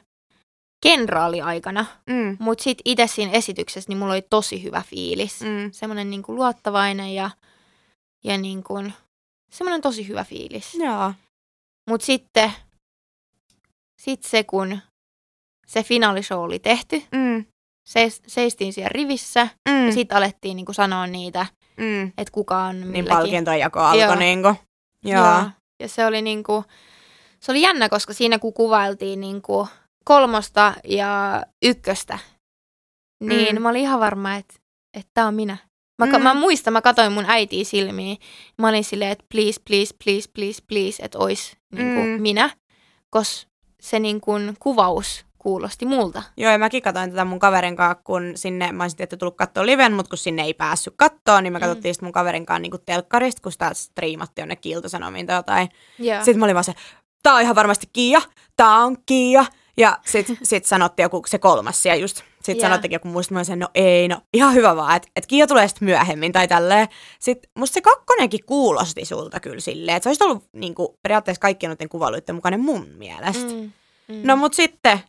kenraaliaikana, 0.84 1.86
Mm. 2.10 2.38
mutta 2.40 2.64
sitten 2.64 2.82
itse 2.86 3.08
siinä 3.08 3.32
esityksessä 3.32 3.90
niin 3.90 3.98
mulla 3.98 4.14
oli 4.14 4.22
tosi 4.30 4.64
hyvä 4.64 4.84
fiilis. 4.88 5.42
Mm. 5.42 5.72
Semmoinen 5.72 6.10
niin 6.10 6.24
kuin 6.24 6.36
luottavainen 6.36 7.14
ja, 7.16 7.30
ja 8.24 8.38
niin 8.38 8.64
kuin, 8.64 8.94
semmoinen 9.52 9.82
tosi 9.82 10.08
hyvä 10.08 10.24
fiilis. 10.24 10.74
Joo. 10.74 11.14
Mutta 11.90 12.06
sitten 12.06 12.52
sit 14.02 14.24
se, 14.24 14.44
kun 14.44 14.80
se 15.68 15.84
finaalishow 15.84 16.40
oli 16.40 16.60
tehty, 16.60 17.04
Mm. 17.12 17.46
seis, 17.88 18.22
seistiin 18.28 18.74
siellä 18.74 18.90
rivissä 18.90 19.48
Mm. 19.70 19.86
ja 19.86 19.94
sitten 19.94 20.18
alettiin 20.18 20.56
niin 20.56 20.66
kuin 20.66 20.76
sanoa 20.76 21.08
niitä, 21.08 21.46
mm. 21.78 22.08
että 22.08 22.32
kuka 22.32 22.58
on 22.64 22.80
Niin 22.80 22.88
milläkin. 22.92 23.18
palkintojen 23.18 23.60
jako 23.60 23.80
alkoi 23.80 24.02
Joo. 24.02 24.16
niinku. 24.16 24.56
Joo. 25.04 25.26
Joo. 25.26 25.44
Ja 25.80 25.88
se 25.88 26.06
oli 26.06 26.22
niinku, 26.22 26.64
se 27.40 27.52
oli 27.52 27.62
jännä, 27.62 27.90
koska 27.90 28.14
siinä 28.14 28.40
kun 28.40 28.54
kuvailtiin 28.54 29.22
niinku 29.22 29.68
kolmosta 30.06 30.74
ja 30.84 31.44
ykköstä, 31.66 32.20
niin 33.24 33.56
Mm. 33.56 33.62
mä 33.62 33.70
olin 33.70 33.82
ihan 33.82 34.00
varma, 34.00 34.36
että 34.36 34.54
että 34.98 35.12
tää 35.14 35.28
on 35.28 35.34
minä. 35.36 35.58
Mä, 36.00 36.06
Mm. 36.06 36.24
mä 36.24 36.34
muistan, 36.34 36.74
mä 36.74 36.82
katsoin 36.82 37.12
mun 37.12 37.26
äitiä 37.28 37.64
silmiin. 37.64 38.18
Mä 38.58 38.68
olin 38.70 38.84
silleen, 38.84 39.12
että 39.12 39.26
please, 39.32 39.62
please, 39.68 39.94
please, 40.04 40.30
please, 40.34 40.62
please, 40.68 41.04
että 41.04 41.18
ois 41.20 41.58
niinku 41.72 42.02
Mm. 42.02 42.22
minä. 42.22 42.50
Koska 43.10 43.50
se 43.82 44.00
niinku 44.00 44.32
kuvaus 44.60 45.26
kuulosti 45.38 45.86
multa. 45.86 46.24
Joo, 46.38 46.52
ja 46.52 46.58
mäkin 46.58 46.82
katsoin 46.82 47.10
tätä 47.10 47.26
mun 47.26 47.40
kaverin 47.40 47.76
kanssa, 47.76 48.02
kun 48.04 48.32
sinne, 48.36 48.72
mä 48.72 48.84
olisin 48.84 48.98
tietty 48.98 49.18
tullut 49.18 49.38
katsoa 49.38 49.66
liven, 49.66 49.94
mutta 49.94 50.10
kun 50.10 50.18
sinne 50.18 50.44
ei 50.44 50.54
päässyt 50.54 50.94
kattoon, 50.98 51.44
niin 51.44 51.54
me 51.54 51.60
Mm. 51.60 51.62
katsottiin 51.62 51.94
sitten 51.94 52.08
mun 52.08 52.14
kaverin 52.14 52.46
kanssa 52.46 52.60
niin 52.60 52.72
telkkarista, 52.86 53.42
kun 53.42 53.52
sitä 53.52 53.72
striimattiin 53.74 54.44
jonnekin 54.44 54.72
iltasanomiin 54.72 55.28
tai 55.28 55.36
jotain. 55.36 55.70
Joo. 56.00 56.18
Sitten 56.24 56.40
mä 56.40 56.46
olin 56.46 56.56
vaan 56.56 56.64
se, 56.64 56.74
tää 57.24 57.34
on 57.36 57.42
ihan 57.42 57.56
varmasti 57.56 57.90
Kiia, 57.94 58.22
tää 58.58 58.76
on 58.78 58.98
Kiia. 59.06 59.46
Ja 59.80 59.98
sit, 60.06 60.28
sit 60.44 60.66
sanottiin 60.66 61.04
joku 61.04 61.22
se 61.28 61.40
kolmas 61.40 61.84
siellä 61.84 61.96
just. 62.02 62.18
Sitten 62.18 62.56
Joo. 62.56 62.62
sanottiin 62.62 62.92
joku 62.92 63.08
muista, 63.08 63.34
mä 63.34 63.44
sen, 63.44 63.60
no 63.60 63.68
ei, 63.76 64.08
no 64.08 64.22
ihan 64.34 64.54
hyvä 64.54 64.76
vaan, 64.76 64.96
että 64.96 65.10
et 65.16 65.26
Kiia 65.28 65.48
tulee 65.48 65.68
sitten 65.68 65.86
myöhemmin 65.86 66.32
tai 66.32 66.48
tälleen. 66.48 66.88
Sitten 67.20 67.52
musta 67.58 67.74
se 67.74 67.82
kakkonenkin 67.82 68.46
kuulosti 68.46 69.06
sulta 69.06 69.40
kyllä 69.40 69.60
silleen, 69.60 69.98
että 69.98 70.04
se 70.04 70.10
olisi 70.10 70.24
ollut 70.24 70.44
niinku, 70.54 71.00
periaatteessa 71.04 71.42
kaikkien 71.42 71.70
noiden 71.70 71.90
kuvailuiden 71.90 72.36
mukainen 72.36 72.60
mun 72.60 72.88
mielestä. 72.98 73.54
Mm. 73.54 73.60
Mm. 73.60 73.72
Mm. 74.16 74.22
No 74.24 74.36
mut 74.36 74.54
sitten, 74.54 75.00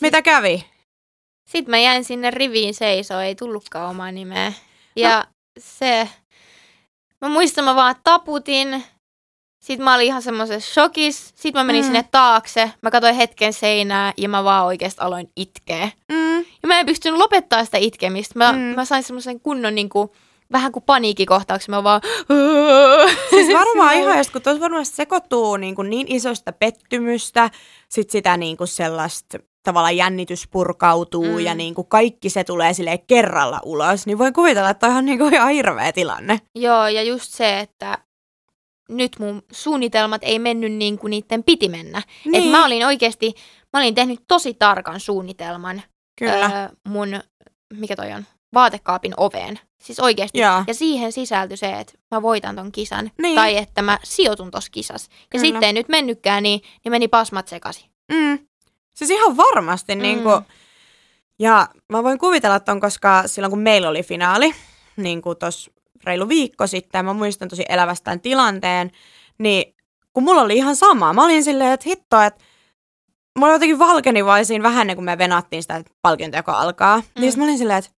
mitä 0.00 0.22
kävi? 0.22 0.64
Sitten 1.50 1.70
mä 1.70 1.78
jäin 1.78 2.04
sinne 2.04 2.30
riviin 2.30 2.74
seisoo, 2.74 3.20
ei 3.20 3.34
tullutkaan 3.34 3.90
omaa 3.90 4.12
nimeä. 4.12 4.52
Ja 4.96 5.18
no. 5.18 5.24
se, 5.58 6.08
mä 7.22 7.28
muistan 7.28 7.64
mä 7.64 7.74
vaan 7.74 7.94
taputin. 8.04 8.84
Sitten 9.64 9.84
mä 9.84 9.94
olin 9.94 10.06
ihan 10.06 10.22
semmoisessa 10.22 10.74
shokissa. 10.74 11.32
Sitten 11.36 11.60
mä 11.60 11.64
menin 11.64 11.82
Mm. 11.82 11.86
sinne 11.86 12.04
taakse. 12.10 12.70
Mä 12.82 12.90
katsoin 12.90 13.14
hetken 13.14 13.52
seinää 13.52 14.12
ja 14.16 14.28
mä 14.28 14.44
vaan 14.44 14.66
oikeasti 14.66 15.00
aloin 15.00 15.30
itkeä. 15.36 15.88
Mm. 16.12 16.36
Ja 16.38 16.66
mä 16.66 16.80
en 16.80 16.86
pystynyt 16.86 17.18
lopettaa 17.18 17.64
sitä 17.64 17.78
itkemistä. 17.78 18.38
Mä, 18.38 18.52
Mm. 18.52 18.58
mä 18.58 18.84
sain 18.84 19.02
semmoisen 19.02 19.40
kunnon 19.40 19.74
niinku, 19.74 20.14
vähän 20.52 20.72
kuin 20.72 20.82
paniikkikohtauksen. 20.82 21.74
Mä 21.74 21.84
vaan... 21.84 22.00
Siis 23.30 23.52
varmaan 23.52 23.94
ihan, 23.94 24.18
just 24.18 24.30
kun 24.32 24.42
tuossa 24.42 24.60
varmasti 24.60 24.96
sekoittuu 24.96 25.56
niin, 25.56 25.74
kuin 25.74 25.90
niin 25.90 26.06
isosta 26.12 26.52
pettymystä, 26.52 27.50
sit 27.88 28.10
sitä 28.10 28.36
niin 28.36 28.56
kuin 28.56 28.68
sellaista 28.68 29.38
tavallaan 29.66 29.96
jännitys 29.96 30.48
purkautuu 30.48 31.24
mm. 31.24 31.38
Ja 31.38 31.54
niin 31.54 31.74
kuin 31.74 31.86
kaikki 31.86 32.30
se 32.30 32.44
tulee 32.44 32.72
sille 32.72 32.98
kerralla 32.98 33.60
ulos, 33.64 34.06
niin 34.06 34.18
voin 34.18 34.32
kuvitella, 34.32 34.70
että 34.70 34.86
on 34.86 35.04
niin 35.04 35.18
kuin 35.18 35.34
ihan 35.34 35.50
hirveä 35.50 35.92
tilanne. 35.92 36.40
Joo, 36.54 36.88
ja 36.88 37.02
just 37.02 37.32
se, 37.32 37.60
että 37.60 37.98
nyt 38.88 39.18
mun 39.18 39.42
suunnitelmat 39.52 40.20
ei 40.24 40.38
mennyt 40.38 40.72
niin 40.72 40.98
kuin 40.98 41.10
niiden 41.10 41.44
piti 41.44 41.68
mennä. 41.68 42.02
Niin. 42.24 42.44
Et 42.44 42.50
mä 42.50 42.66
olin 42.66 42.86
oikeasti, 42.86 43.34
mä 43.72 43.80
olin 43.80 43.94
tehnyt 43.94 44.20
tosi 44.28 44.54
tarkan 44.54 45.00
suunnitelman 45.00 45.82
Kyllä. 46.18 46.46
Öö, 46.46 46.68
mun, 46.88 47.08
mikä 47.74 47.96
toi 47.96 48.12
on, 48.12 48.24
vaatekaapin 48.54 49.14
oveen. 49.16 49.58
Siis 49.82 50.00
oikeasti. 50.00 50.38
Joo. 50.38 50.64
Ja 50.66 50.74
siihen 50.74 51.12
sisältyi 51.12 51.56
se, 51.56 51.72
että 51.72 51.92
mä 52.10 52.22
voitan 52.22 52.56
ton 52.56 52.72
kisan. 52.72 53.10
Niin. 53.22 53.34
Tai 53.34 53.56
että 53.56 53.82
mä 53.82 53.98
sijoitun 54.04 54.50
tossa 54.50 54.70
kisassa. 54.72 55.10
Ja 55.12 55.26
Kyllä. 55.30 55.42
sitten 55.42 55.62
ei 55.62 55.72
nyt 55.72 55.88
mennytkään, 55.88 56.42
niin, 56.42 56.60
niin 56.84 56.92
meni 56.92 57.08
pasmat 57.08 57.48
sekaisin. 57.48 57.90
Mm. 58.12 58.45
Siis 58.96 59.10
ihan 59.10 59.36
varmasti. 59.36 59.94
Mm. 59.94 60.02
Niin 60.02 60.22
kuin, 60.22 60.40
ja 61.38 61.68
mä 61.92 62.02
voin 62.02 62.18
kuvitella 62.18 62.60
ton, 62.60 62.80
koska 62.80 63.22
silloin 63.26 63.50
kun 63.50 63.58
meillä 63.58 63.88
oli 63.88 64.02
finaali, 64.02 64.54
niin 64.96 65.22
kuin 65.22 65.38
tuossa 65.38 65.70
reilu 66.04 66.28
viikko 66.28 66.66
sitten, 66.66 67.04
mä 67.04 67.12
muistan 67.12 67.48
tosi 67.48 67.64
elävästi 67.68 68.04
tämän 68.04 68.20
tilanteen, 68.20 68.90
niin 69.38 69.74
kun 70.12 70.22
mulla 70.22 70.42
oli 70.42 70.56
ihan 70.56 70.76
sama, 70.76 71.12
mä 71.12 71.24
olin 71.24 71.44
silleen, 71.44 71.72
että 71.72 71.88
hitto, 71.88 72.20
että 72.20 72.44
mulla 73.38 73.52
jotenkin 73.52 73.78
valkeni 73.78 74.24
vaan 74.24 74.44
siinä 74.44 74.62
vähän 74.62 74.80
ennen 74.80 74.96
kuin 74.96 75.04
me 75.04 75.18
venattiin 75.18 75.62
sitä 75.62 75.84
palkintoa, 76.02 76.38
joka 76.38 76.52
alkaa. 76.52 76.96
Mm. 76.98 77.20
Niin 77.20 77.32
mä 77.36 77.44
olin 77.44 77.58
silleen, 77.58 77.78
että 77.78 77.90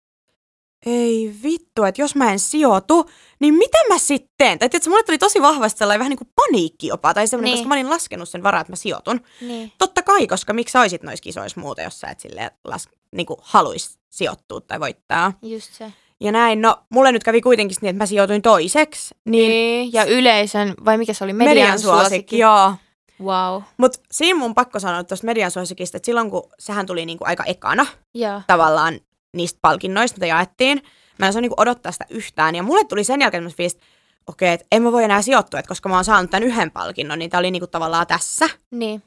ei 0.86 1.34
vittu, 1.42 1.84
että 1.84 2.02
jos 2.02 2.14
mä 2.14 2.32
en 2.32 2.38
sijoitu, 2.38 3.10
niin 3.40 3.54
mitä 3.54 3.78
mä 3.88 3.98
sitten? 3.98 4.58
Tai 4.58 4.68
tiedätkö, 4.68 4.90
mulle 4.90 5.02
tuli 5.02 5.18
tosi 5.18 5.42
vahvasti 5.42 5.78
sellainen 5.78 5.98
vähän 5.98 6.10
niin 6.10 6.18
kuin 6.18 6.30
paniikki 6.36 6.86
jopa, 6.86 7.14
tai 7.14 7.26
semmoinen, 7.26 7.50
Niin. 7.50 7.58
koska 7.58 7.68
mä 7.68 7.74
olin 7.74 7.90
laskenut 7.90 8.28
sen 8.28 8.42
varaa, 8.42 8.60
että 8.60 8.72
mä 8.72 8.76
sijoitun. 8.76 9.20
Niin. 9.40 9.72
Totta 9.78 10.02
kai, 10.02 10.26
koska 10.26 10.52
miksi 10.52 10.72
sä 10.72 10.80
olisit 10.80 11.02
noissa 11.02 11.22
kisoissa 11.22 11.60
muuta, 11.60 11.82
jos 11.82 12.00
sä 12.00 12.06
et 12.08 12.20
silleen 12.20 12.50
las, 12.64 12.88
niin 13.12 13.26
kuin 13.26 13.40
haluis 13.42 13.98
sijoittua 14.10 14.60
tai 14.60 14.80
voittaa. 14.80 15.32
Just 15.42 15.72
se. 15.72 15.92
Ja 16.20 16.32
näin, 16.32 16.62
no 16.62 16.76
mulle 16.90 17.12
nyt 17.12 17.24
kävi 17.24 17.40
kuitenkin 17.40 17.76
niin, 17.80 17.90
että 17.90 18.02
mä 18.02 18.06
sijoituin 18.06 18.42
toiseksi, 18.42 19.14
niin, 19.24 19.48
Niin. 19.50 19.92
Ja 19.92 20.04
yleisön, 20.04 20.74
vai 20.84 20.98
mikä 20.98 21.12
se 21.14 21.24
oli, 21.24 21.32
median, 21.32 21.56
median 21.56 21.78
suosikki, 21.78 22.38
joo. 22.38 22.74
Wow. 23.22 23.62
Mutta 23.76 23.98
siinä 24.12 24.38
mun 24.38 24.54
pakko 24.54 24.80
sanoa 24.80 25.04
tuosta 25.04 25.26
median 25.26 25.50
suosikista, 25.50 25.96
että 25.96 26.06
silloin 26.06 26.30
kun 26.30 26.50
sehän 26.58 26.86
tuli 26.86 27.06
niinku 27.06 27.24
aika 27.26 27.44
ekana 27.44 27.86
Joo. 28.14 28.40
tavallaan 28.46 29.00
niistä 29.36 29.58
palkinnoista, 29.62 30.16
mitä 30.16 30.26
jaettiin, 30.26 30.82
mä 31.18 31.26
en 31.26 31.32
saa 31.32 31.42
niinku 31.42 31.54
odottaa 31.58 31.92
sitä 31.92 32.06
yhtään. 32.10 32.54
Ja 32.54 32.62
mulle 32.62 32.84
tuli 32.84 33.04
sen 33.04 33.20
jälkeen 33.20 33.40
semmoista 33.40 33.56
fiilistä, 33.56 33.84
okei, 34.26 34.52
että 34.52 34.66
en 34.72 34.82
mä 34.82 34.92
voi 34.92 35.04
enää 35.04 35.22
sijoittua, 35.22 35.60
että 35.60 35.68
koska 35.68 35.88
mä 35.88 35.94
oon 35.94 36.04
saanut 36.04 36.30
tämän 36.30 36.42
yhden 36.42 36.70
palkinnon, 36.70 37.18
niin 37.18 37.30
tää 37.30 37.38
oli 37.38 37.50
niinku 37.50 37.66
tavallaan 37.66 38.06
tässä. 38.06 38.48
Niin. 38.70 39.02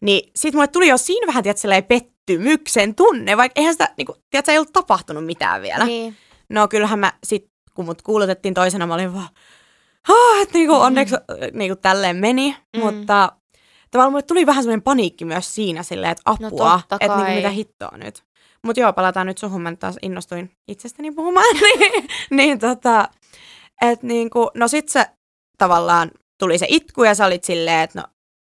Niin 0.00 0.30
sit 0.36 0.54
mulle 0.54 0.68
tuli 0.68 0.88
jo 0.88 0.98
siinä 0.98 1.26
vähän, 1.26 1.42
tiedät, 1.42 1.58
sellainen 1.58 1.88
pettymyksen 1.88 2.94
tunne, 2.94 3.36
vaikka 3.36 3.60
eihän 3.60 3.74
sitä, 3.74 3.94
niinku, 3.96 4.16
tiedät, 4.30 4.48
ei 4.48 4.58
ollut 4.58 4.72
tapahtunut 4.72 5.26
mitään 5.26 5.62
vielä. 5.62 5.86
Niin. 5.86 6.16
No 6.48 6.68
kyllähän 6.68 6.98
mä 6.98 7.12
sit, 7.24 7.50
kun 7.74 7.84
mut 7.84 8.02
kuulutettiin 8.02 8.54
toisena, 8.54 8.86
mä 8.86 8.94
olin 8.94 9.14
vaan, 9.14 9.28
ah, 10.08 10.42
että 10.42 10.58
niinku 10.58 10.74
onneksi 10.74 11.14
mm. 11.14 11.58
niinku 11.58 11.76
tälleen 11.76 12.16
meni, 12.16 12.56
mm. 12.76 12.82
mutta 12.82 13.32
tavallaan 13.90 14.12
mulle 14.12 14.22
tuli 14.22 14.46
vähän 14.46 14.62
semmoinen 14.62 14.82
paniikki 14.82 15.24
myös 15.24 15.54
siinä 15.54 15.82
silleen, 15.82 16.12
että 16.12 16.22
No 16.40 16.48
apua, 16.48 16.80
totta 16.88 17.06
että 17.06 17.16
niinku 17.16 17.32
mitä 17.32 17.50
hittoa 17.50 17.96
nyt. 17.96 18.25
Mutta 18.66 18.80
joo, 18.80 18.92
palataan 18.92 19.26
nyt 19.26 19.38
suhun, 19.38 19.62
mä 19.62 19.70
nyt 19.70 19.80
taas 19.80 19.96
innostuin 20.02 20.50
itsestäni 20.68 21.12
puhumaan, 21.12 21.56
niin, 21.60 22.08
niin 22.30 22.58
tota, 22.58 23.08
että 23.82 24.06
niinku, 24.06 24.50
no 24.54 24.68
sit 24.68 24.88
se 24.88 25.06
tavallaan 25.58 26.10
tuli 26.38 26.58
se 26.58 26.66
itku 26.68 27.04
ja 27.04 27.14
sä 27.14 27.26
olit 27.26 27.44
silleen, 27.44 27.80
että 27.80 28.00
no, 28.00 28.06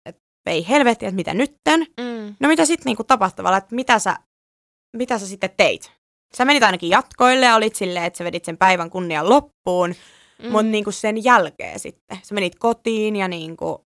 et 0.06 0.16
ei 0.46 0.68
helvetti, 0.68 1.06
että 1.06 1.16
mitä 1.16 1.34
nytten. 1.34 1.80
Mm. 1.80 2.34
No 2.40 2.48
mitä 2.48 2.64
sitten 2.64 2.84
niinku 2.84 3.04
tapahtui 3.04 3.36
tavallaan, 3.36 3.62
että 3.62 3.74
mitä 3.74 3.98
sä, 3.98 4.16
mitä 4.96 5.18
sä 5.18 5.26
sitten 5.26 5.50
teit? 5.56 5.92
Sä 6.34 6.44
menit 6.44 6.62
ainakin 6.62 6.90
jatkoille 6.90 7.46
ja 7.46 7.56
olit 7.56 7.74
silleen, 7.76 8.04
että 8.04 8.16
sä 8.16 8.24
vedit 8.24 8.44
sen 8.44 8.58
päivän 8.58 8.90
kunnian 8.90 9.28
loppuun, 9.28 9.94
mm. 10.42 10.50
mutta 10.50 10.62
niinku 10.62 10.92
sen 10.92 11.24
jälkeen 11.24 11.78
sitten. 11.78 12.18
Sä 12.22 12.34
menit 12.34 12.54
kotiin 12.58 13.16
ja 13.16 13.28
niinku, 13.28 13.86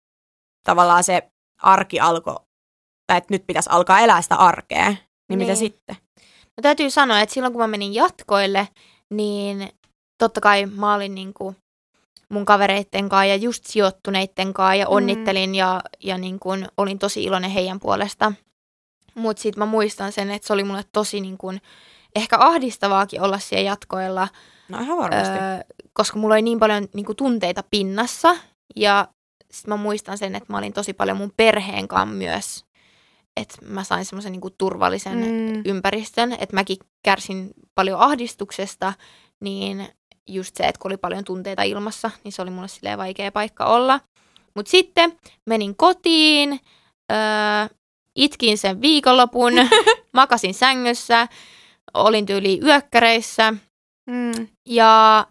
tavallaan 0.65 1.05
se 1.05 1.23
arki 1.63 2.01
alkoi, 2.01 2.37
tai 3.07 3.19
että 3.19 3.35
nyt 3.35 3.47
pitäisi 3.47 3.71
alkaa 3.73 4.01
elää 4.01 4.23
sitä 4.23 4.35
arkea. 4.35 4.89
Niin, 4.89 4.99
niin. 5.29 5.39
mitä 5.39 5.55
sitten? 5.55 5.97
No 6.59 6.63
täytyy 6.63 6.91
sanoa, 6.91 7.21
että 7.21 7.33
silloin 7.35 7.53
kun 7.53 7.63
mä 7.63 7.67
menin 7.67 7.95
jatkoille, 7.95 8.69
niin 9.11 9.69
totta 10.19 10.41
kai 10.41 10.67
mä 10.67 10.95
olin 10.95 11.15
niinku 11.15 11.55
mun 12.29 12.45
kavereitten 12.45 13.09
kanssa 13.09 13.25
ja 13.25 13.37
just 13.37 13.65
sijoittuneitten 13.67 14.55
kanssa 14.55 14.75
ja 14.75 14.85
Mm. 14.87 14.93
onnittelin 14.93 15.55
ja, 15.55 15.81
ja 16.01 16.19
niin 16.19 16.39
kuin 16.41 16.69
olin 16.77 16.99
tosi 16.99 17.23
iloinen 17.25 17.51
heidän 17.51 17.81
puolesta. 17.81 18.33
Mutta 19.15 19.43
sitten 19.43 19.59
mä 19.61 19.67
muistan 19.67 20.13
sen, 20.13 20.31
että 20.31 20.47
se 20.47 20.53
oli 20.53 20.65
mulle 20.65 20.85
tosi 20.93 21.21
niin 21.21 21.39
kuin, 21.39 21.61
ehkä 22.17 22.37
ahdistavaakin 22.41 23.21
olla 23.21 23.39
siellä 23.39 23.67
jatkoilla, 23.67 24.29
No 24.69 24.81
ihan 24.81 24.99
varmasti. 24.99 25.39
öö, 25.39 25.61
koska 25.93 26.19
mulla 26.19 26.35
oli 26.35 26.43
niin 26.43 26.59
paljon 26.59 26.89
niin 26.95 27.07
kuin, 27.07 27.17
tunteita 27.17 27.63
pinnassa. 27.71 28.37
Ja 28.77 29.09
sitten 29.51 29.73
mä 29.73 29.77
muistan 29.77 30.19
sen, 30.19 30.35
että 30.35 30.53
mä 30.53 30.59
olin 30.59 30.73
tosi 30.73 30.93
paljon 30.93 31.17
mun 31.17 31.33
perheen 31.37 31.89
kanssa 31.89 32.15
myös. 32.15 32.65
Että 33.39 33.57
mä 33.67 33.85
sain 33.85 34.05
semmoisen 34.05 34.33
niin 34.33 34.41
turvallisen 34.59 35.19
Mm. 35.19 35.63
ympäristön, 35.65 36.33
että 36.33 36.55
mäkin 36.57 36.77
kärsin 37.05 37.51
paljon 37.75 38.01
ahdistuksesta, 38.01 38.93
niin 39.41 39.89
just 40.29 40.57
se, 40.57 40.65
että 40.65 40.79
kun 40.83 40.89
oli 40.91 40.97
paljon 40.97 41.25
tunteita 41.25 41.63
ilmassa, 41.63 42.11
niin 42.25 42.33
se 42.33 42.43
oli 42.43 42.51
mulle 42.51 42.69
silleen 42.69 42.99
vaikea 42.99 43.33
paikka 43.33 43.65
olla. 43.65 44.01
Mutta 44.55 44.71
sitten 44.71 45.19
menin 45.47 45.77
kotiin, 45.77 46.61
öö, 47.13 47.19
itkin 48.17 48.59
sen 48.59 48.81
viikonlopun, 48.81 49.53
makasin 50.13 50.55
sängyssä, 50.55 51.29
olin 51.95 52.27
tyyli 52.27 52.61
yökkäreissä 52.65 53.55
Mm. 54.11 54.49
ja 54.69 55.27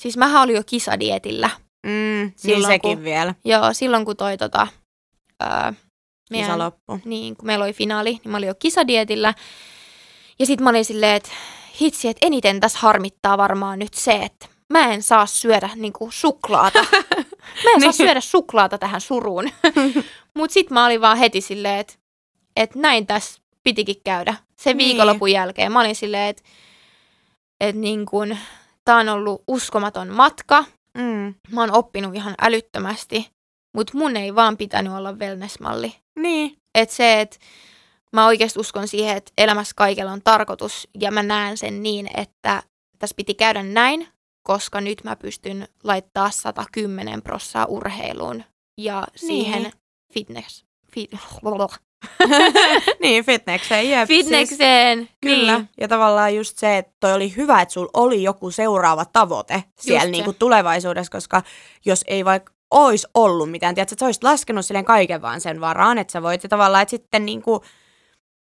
siis 0.00 0.16
mähän 0.16 0.42
olin 0.42 0.56
jo 0.56 0.62
kisadietillä. 0.66 1.50
Mm. 1.86 1.90
Niin 1.92 2.32
Silloin, 2.36 2.66
sekin 2.74 2.96
kun- 2.96 3.04
vielä. 3.04 3.34
Joo, 3.44 3.72
silloin 3.72 4.04
kun 4.04 4.16
toi 4.16 4.38
tota, 4.38 4.66
öö, 5.42 5.72
Kisa 6.32 6.58
loppu. 6.58 7.00
niin, 7.04 7.36
kun 7.36 7.46
meillä 7.46 7.64
oli 7.64 7.72
finaali, 7.72 8.10
niin 8.10 8.30
mä 8.30 8.36
olin 8.36 8.46
jo 8.48 8.54
kisadietillä. 8.54 9.34
Ja 10.38 10.46
sitten 10.46 10.64
mä 10.64 10.70
olin 10.70 10.84
silleen, 10.84 11.16
että 11.16 11.30
hitsi, 11.80 12.08
että 12.08 12.26
eniten 12.26 12.60
tässä 12.60 12.78
harmittaa 12.78 13.38
varmaan 13.38 13.78
nyt 13.78 13.94
se, 13.94 14.12
että 14.12 14.46
mä 14.72 14.86
en 14.92 15.02
saa 15.02 15.26
syödä 15.26 15.70
niinku 15.76 16.08
suklaata. 16.12 16.78
Mä 17.64 17.70
en 17.74 17.80
saa 17.80 17.88
Niin. 17.88 17.92
syödä 17.92 18.20
suklaata 18.20 18.78
tähän 18.78 19.00
suruun. 19.00 19.44
Mutta 20.36 20.54
sitten 20.54 20.74
mä 20.74 20.86
olin 20.86 21.00
vaan 21.00 21.18
heti 21.18 21.40
silleen, 21.40 21.78
että, 21.78 21.94
että 22.56 22.78
näin 22.78 23.06
tässä 23.06 23.40
pitikin 23.62 23.96
käydä. 24.04 24.34
Sen 24.60 24.76
Niin. 24.76 24.88
viikonlopun 24.88 25.32
jälkeen 25.32 25.72
mä 25.72 25.80
olin 25.80 25.94
silleen, 25.96 26.28
että, 26.28 26.42
että 27.60 27.80
niin 27.80 28.06
kun, 28.06 28.36
tää 28.84 28.96
on 28.96 29.08
ollut 29.08 29.42
uskomaton 29.48 30.08
matka. 30.08 30.64
Mm. 30.98 31.34
Mä 31.50 31.60
oon 31.60 31.72
oppinut 31.72 32.14
ihan 32.14 32.34
älyttömästi, 32.40 33.30
mutta 33.74 33.98
mun 33.98 34.16
ei 34.16 34.34
vaan 34.34 34.56
pitänyt 34.56 34.92
olla 34.92 35.12
wellness-malli. 35.12 35.94
Niin. 36.18 36.56
Että 36.74 36.94
se, 36.94 37.20
että 37.20 37.36
mä 38.12 38.26
oikeasti 38.26 38.60
uskon 38.60 38.88
siihen, 38.88 39.16
että 39.16 39.32
elämässä 39.38 39.72
kaikella 39.76 40.12
on 40.12 40.22
tarkoitus 40.22 40.88
ja 41.00 41.10
mä 41.10 41.22
näen 41.22 41.56
sen 41.56 41.82
niin, 41.82 42.10
että 42.16 42.62
tässä 42.98 43.14
piti 43.16 43.34
käydä 43.34 43.62
näin, 43.62 44.08
koska 44.42 44.80
nyt 44.80 45.04
mä 45.04 45.16
pystyn 45.16 45.68
laittaa 45.84 46.30
110 46.30 47.22
prossaa 47.22 47.64
urheiluun 47.66 48.44
ja 48.80 49.04
siihen 49.16 49.62
Niin. 49.62 49.72
fitness, 50.14 50.64
fit, 50.94 51.10
niin, 53.02 53.24
fitnekseen, 53.24 53.90
jep. 53.90 54.06
Siis, 54.06 54.26
fitnesseen. 54.26 55.08
kyllä. 55.20 55.56
Niin. 55.58 55.68
Ja 55.80 55.88
tavallaan 55.88 56.34
just 56.34 56.58
se, 56.58 56.78
että 56.78 56.92
toi 57.00 57.12
oli 57.12 57.36
hyvä, 57.36 57.60
että 57.62 57.72
sulla 57.72 57.90
oli 57.94 58.22
joku 58.22 58.50
seuraava 58.50 59.04
tavoite 59.04 59.64
siellä 59.80 60.04
se. 60.04 60.10
niinku 60.10 60.32
tulevaisuudessa, 60.32 61.12
koska 61.12 61.42
jos 61.84 62.04
ei 62.06 62.24
vaikka 62.24 62.52
olisi 62.70 63.06
ollut 63.14 63.50
mitään, 63.50 63.74
tiedätkö, 63.74 63.94
että 63.94 64.00
sä 64.00 64.06
olisit 64.06 64.24
laskenut 64.24 64.66
silleen 64.66 64.84
kaiken 64.84 65.22
vaan 65.22 65.40
sen 65.40 65.60
varaan, 65.60 65.98
että 65.98 66.12
sä 66.12 66.22
voit 66.22 66.42
ja 66.42 66.48
tavallaan, 66.48 66.82
että 66.82 66.90
sitten 66.90 67.26
niinku, 67.26 67.64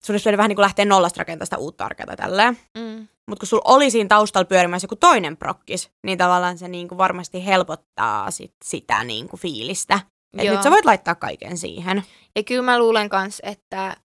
sun 0.04 0.14
olisi 0.14 0.36
vähän 0.36 0.48
niin 0.48 0.56
kuin 0.56 0.62
lähteä 0.62 0.84
nollasta 0.84 1.18
rakentamaan 1.18 1.46
sitä 1.46 1.58
uutta 1.58 1.84
arkea 1.84 2.06
tai 2.06 2.16
tälleen. 2.16 2.58
Mm. 2.78 3.08
Mutta 3.26 3.40
kun 3.40 3.46
sulla 3.46 3.62
oli 3.64 3.90
siinä 3.90 4.08
taustalla 4.08 4.44
pyörimässä 4.44 4.84
joku 4.84 4.96
toinen 4.96 5.36
prokkis, 5.36 5.90
niin 6.06 6.18
tavallaan 6.18 6.58
se 6.58 6.68
niinku 6.68 6.98
varmasti 6.98 7.46
helpottaa 7.46 8.30
sit 8.30 8.54
sitä 8.64 9.04
niinku 9.04 9.36
fiilistä. 9.36 10.00
Et 10.38 10.44
Joo. 10.44 10.54
nyt 10.54 10.62
sä 10.62 10.70
voit 10.70 10.84
laittaa 10.84 11.14
kaiken 11.14 11.58
siihen. 11.58 12.02
Ja 12.36 12.42
kyllä 12.42 12.62
mä 12.62 12.78
luulen 12.78 13.08
kans, 13.08 13.40
että 13.42 13.96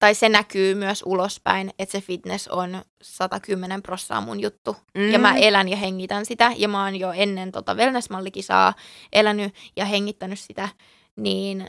tai 0.00 0.14
se 0.14 0.28
näkyy 0.28 0.74
myös 0.74 1.02
ulospäin, 1.06 1.70
että 1.78 1.92
se 1.92 2.00
fitness 2.00 2.48
on 2.48 2.82
110 3.02 3.82
prossaa 3.82 4.20
mun 4.20 4.40
juttu. 4.40 4.76
Mm. 4.94 5.10
Ja 5.10 5.18
mä 5.18 5.36
elän 5.36 5.68
ja 5.68 5.76
hengitän 5.76 6.26
sitä, 6.26 6.52
ja 6.56 6.68
mä 6.68 6.84
oon 6.84 6.96
jo 6.96 7.12
ennen 7.12 7.52
tota 7.52 7.74
wellness-mallikisaa 7.74 8.74
elänyt 9.12 9.54
ja 9.76 9.84
hengittänyt 9.84 10.38
sitä, 10.38 10.68
niin 11.16 11.68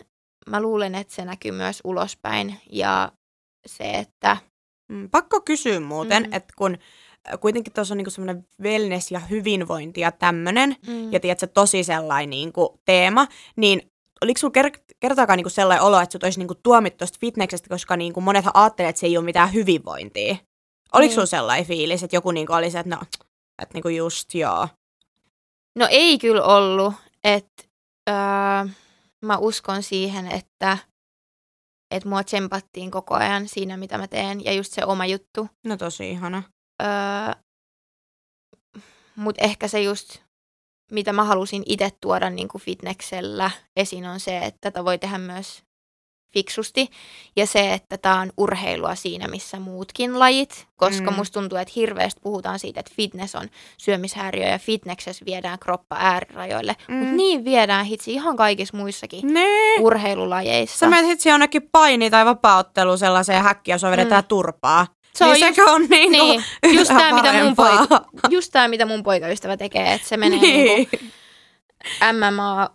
mä 0.49 0.61
luulen, 0.61 0.95
että 0.95 1.13
se 1.15 1.25
näkyy 1.25 1.51
myös 1.51 1.81
ulospäin. 1.83 2.55
Ja 2.71 3.11
se, 3.65 3.83
että 3.91 4.37
Mm, 4.89 5.09
Pakko 5.09 5.41
kysyä 5.41 5.79
muuten, 5.79 6.23
Mm. 6.23 6.29
mm. 6.29 6.33
että 6.33 6.53
kun 6.57 6.77
äh, 7.29 7.39
kuitenkin 7.39 7.73
tuossa 7.73 7.93
on 7.93 7.97
niinku 7.97 8.11
semmoinen 8.11 8.47
wellness 8.61 9.11
ja 9.11 9.19
hyvinvointi 9.19 10.01
ja 10.01 10.11
tämmöinen, 10.11 10.75
mm, 10.87 11.13
ja 11.13 11.19
tiedätkö, 11.19 11.47
tosi 11.47 11.83
sellainen 11.83 12.29
niinku 12.29 12.79
teema, 12.85 13.27
niin 13.55 13.90
oliko 14.21 14.37
sulla 14.39 14.53
ker- 14.61 14.83
kertaakaan 14.99 15.37
niinku 15.37 15.49
sellainen 15.49 15.83
olo, 15.85 15.99
että 15.99 16.11
sut 16.13 16.23
olisi 16.23 16.39
niinku 16.39 16.55
tuomittu 16.55 16.97
tuosta 16.97 17.17
fitneksestä, 17.21 17.69
koska 17.69 17.97
niinku 17.97 18.21
monethan 18.21 18.51
ajattelee, 18.55 18.89
että 18.89 18.99
se 18.99 19.05
ei 19.07 19.17
ole 19.17 19.25
mitään 19.25 19.53
hyvinvointia. 19.53 20.35
Oliko 20.93 21.07
Niin. 21.07 21.11
sulla 21.13 21.25
sellainen 21.25 21.65
fiilis, 21.65 22.03
että 22.03 22.15
joku 22.15 22.31
niinku 22.31 22.53
oli 22.53 22.71
se, 22.71 22.79
että 22.79 22.95
no, 22.95 23.01
että 23.61 23.73
niinku 23.73 23.89
just 23.89 24.33
joo. 24.33 24.67
no 25.75 25.87
ei 25.89 26.17
kyllä 26.19 26.43
ollut, 26.43 26.93
että 27.23 27.63
öö, 28.09 28.15
mä 29.25 29.37
uskon 29.37 29.83
siihen, 29.83 30.27
että 30.31 30.77
että 31.91 32.09
mua 32.09 32.23
tsempattiin 32.23 32.91
koko 32.91 33.15
ajan 33.15 33.47
siinä, 33.47 33.77
mitä 33.77 33.97
mä 33.97 34.07
teen, 34.07 34.45
ja 34.45 34.53
just 34.53 34.73
se 34.73 34.85
oma 34.85 35.05
juttu. 35.05 35.47
No 35.65 35.77
tosi 35.77 36.09
ihana. 36.09 36.43
Öö, 36.83 37.33
Mutta 39.15 39.43
ehkä 39.45 39.67
se 39.67 39.81
just, 39.81 40.17
mitä 40.91 41.13
mä 41.13 41.23
halusin 41.23 41.63
itse 41.65 41.89
tuoda 42.01 42.29
niin 42.29 42.47
kuin 42.47 42.61
fitneksellä 42.61 43.51
esiin, 43.77 44.05
on 44.05 44.19
se, 44.19 44.37
että 44.37 44.57
tätä 44.61 44.85
voi 44.85 44.97
tehdä 44.97 45.17
myös 45.17 45.63
fiksusti. 46.33 46.89
Ja 47.35 47.45
se, 47.47 47.73
että 47.73 47.97
tämä 47.97 48.19
on 48.21 48.31
urheilua 48.37 48.95
siinä, 48.95 49.27
missä 49.27 49.59
muutkin 49.59 50.19
lajit. 50.19 50.67
Koska 50.75 51.11
Mm. 51.11 51.17
musta 51.17 51.39
tuntuu, 51.39 51.57
että 51.57 51.73
hirveästi 51.75 52.21
puhutaan 52.23 52.59
siitä, 52.59 52.79
että 52.79 52.91
fitness 52.95 53.35
on 53.35 53.49
syömishäiriö 53.77 54.47
ja 54.47 54.59
fitneksessä 54.59 55.25
viedään 55.25 55.59
kroppa 55.59 55.95
äärirajoille. 55.99 56.75
Mm. 56.87 56.95
Mutta 56.95 57.15
niin 57.15 57.45
viedään 57.45 57.85
hitsi 57.85 58.13
ihan 58.13 58.35
kaikissa 58.35 58.77
muissakin 58.77 59.33
Nee. 59.33 59.75
urheilulajeissa. 59.79 60.77
Sä 60.77 60.89
menet 60.89 61.05
hitsi 61.09 61.29
jonnekin 61.29 61.69
paini- 61.71 62.09
tai 62.09 62.25
vapaaotteluun 62.25 62.97
sellaiseen 62.97 63.43
häkkiä, 63.43 63.75
jos 63.75 63.83
vedetään 63.83 64.23
Mm. 64.23 64.27
turpaa. 64.27 64.87
Se 65.15 65.25
on 65.25 65.33
niin 65.33 65.47
just- 65.55 65.69
on 65.69 65.81
niinku 65.89 66.11
niin, 66.25 66.43
just 66.77 66.87
tämä, 66.87 67.13
mitä 67.21 67.43
mun, 67.43 67.55
poika, 67.55 68.05
just 68.29 68.51
tää, 68.51 68.67
mitä 68.67 68.85
mun 68.85 69.03
poikaystävä 69.03 69.57
tekee, 69.57 69.93
että 69.93 70.07
se 70.07 70.17
menee 70.17 70.39
niin. 70.39 70.65
niin. 70.99 71.11
MMA 72.13 72.69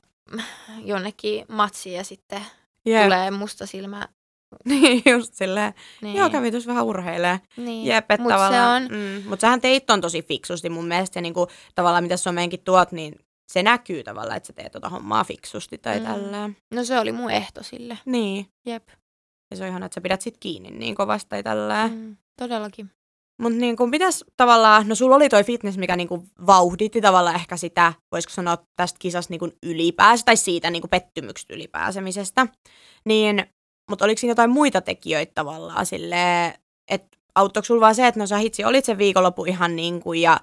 jonnekin 0.84 1.44
matsiin 1.48 1.94
ja 1.96 2.04
sitten 2.04 2.42
Jep. 2.86 3.02
tulee 3.04 3.30
musta 3.30 3.66
silmä. 3.66 4.08
Niin, 4.64 5.02
just 5.10 5.34
silleen. 5.34 5.74
Niin. 6.02 6.16
Joo, 6.16 6.30
kävi 6.30 6.50
tuossa 6.50 6.68
vähän 6.68 6.84
urheilee. 6.84 7.40
Niin. 7.56 7.86
Jep, 7.86 8.04
Mut 8.18 8.28
se 8.30 8.34
tavallaan. 8.34 8.82
on, 8.82 8.88
Mm, 8.92 9.28
mutta 9.28 9.40
sähän 9.40 9.60
teit 9.60 9.86
ton 9.86 10.00
tosi 10.00 10.22
fiksusti 10.22 10.68
mun 10.70 10.86
mielestä. 10.88 11.18
Ja 11.18 11.22
niinku, 11.22 11.46
tavallaan 11.74 12.04
mitä 12.04 12.16
Suomeenkin 12.16 12.60
tuot, 12.64 12.92
niin 12.92 13.14
se 13.48 13.62
näkyy 13.62 14.04
tavallaan, 14.04 14.36
että 14.36 14.46
sä 14.46 14.52
teet 14.52 14.72
tota 14.72 14.88
hommaa 14.88 15.24
fiksusti 15.24 15.78
tai 15.78 15.98
Mm. 16.00 16.04
tällä. 16.06 16.50
no 16.74 16.84
se 16.84 16.98
oli 16.98 17.12
mun 17.12 17.30
ehto 17.30 17.62
sille. 17.62 17.98
Niin. 18.04 18.46
Jep. 18.66 18.88
Ja 19.50 19.56
se 19.56 19.62
on 19.64 19.68
ihana, 19.70 19.86
että 19.86 19.94
sä 19.94 20.00
pidät 20.00 20.20
sit 20.22 20.36
kiinni 20.40 20.70
niin 20.70 20.94
kovasti 20.94 21.28
tai 21.28 21.42
tällä. 21.42 21.88
Mm. 21.88 22.16
Todellakin. 22.36 22.90
Mutta 23.42 23.58
niinku, 23.58 23.90
pitäis 23.90 24.24
tavallaan, 24.36 24.88
no 24.88 24.94
sulla 24.94 25.16
oli 25.16 25.28
toi 25.28 25.44
fitness, 25.44 25.78
mikä 25.78 25.96
niinku 25.96 26.24
vauhditti 26.46 27.00
tavallaan 27.00 27.36
ehkä 27.36 27.56
sitä, 27.56 27.92
voisiko 28.12 28.34
sanoa 28.34 28.58
tästä 28.76 28.98
kisasta 28.98 29.32
niinku 29.32 29.50
ylipäänsä, 29.62 30.24
tai 30.24 30.36
siitä 30.36 30.70
niinku 30.70 30.88
pettymyksestä 30.88 31.54
ylipääsemisestä. 31.54 32.46
Niin, 33.04 33.46
mutta 33.90 34.04
oliko 34.04 34.18
siinä 34.18 34.30
jotain 34.30 34.50
muita 34.50 34.80
tekijöitä 34.80 35.32
tavallaan 35.34 35.86
silleen, 35.86 36.54
että 36.90 37.18
auttoiko 37.34 37.64
sulla 37.64 37.80
vaan 37.80 37.94
se, 37.94 38.06
että 38.06 38.20
no 38.20 38.26
sä 38.26 38.36
hitsi 38.36 38.64
olit 38.64 38.84
sen 38.84 38.98
viikonloppu 38.98 39.44
ihan 39.44 39.76
niin 39.76 40.02
kuin 40.02 40.22
ja 40.22 40.40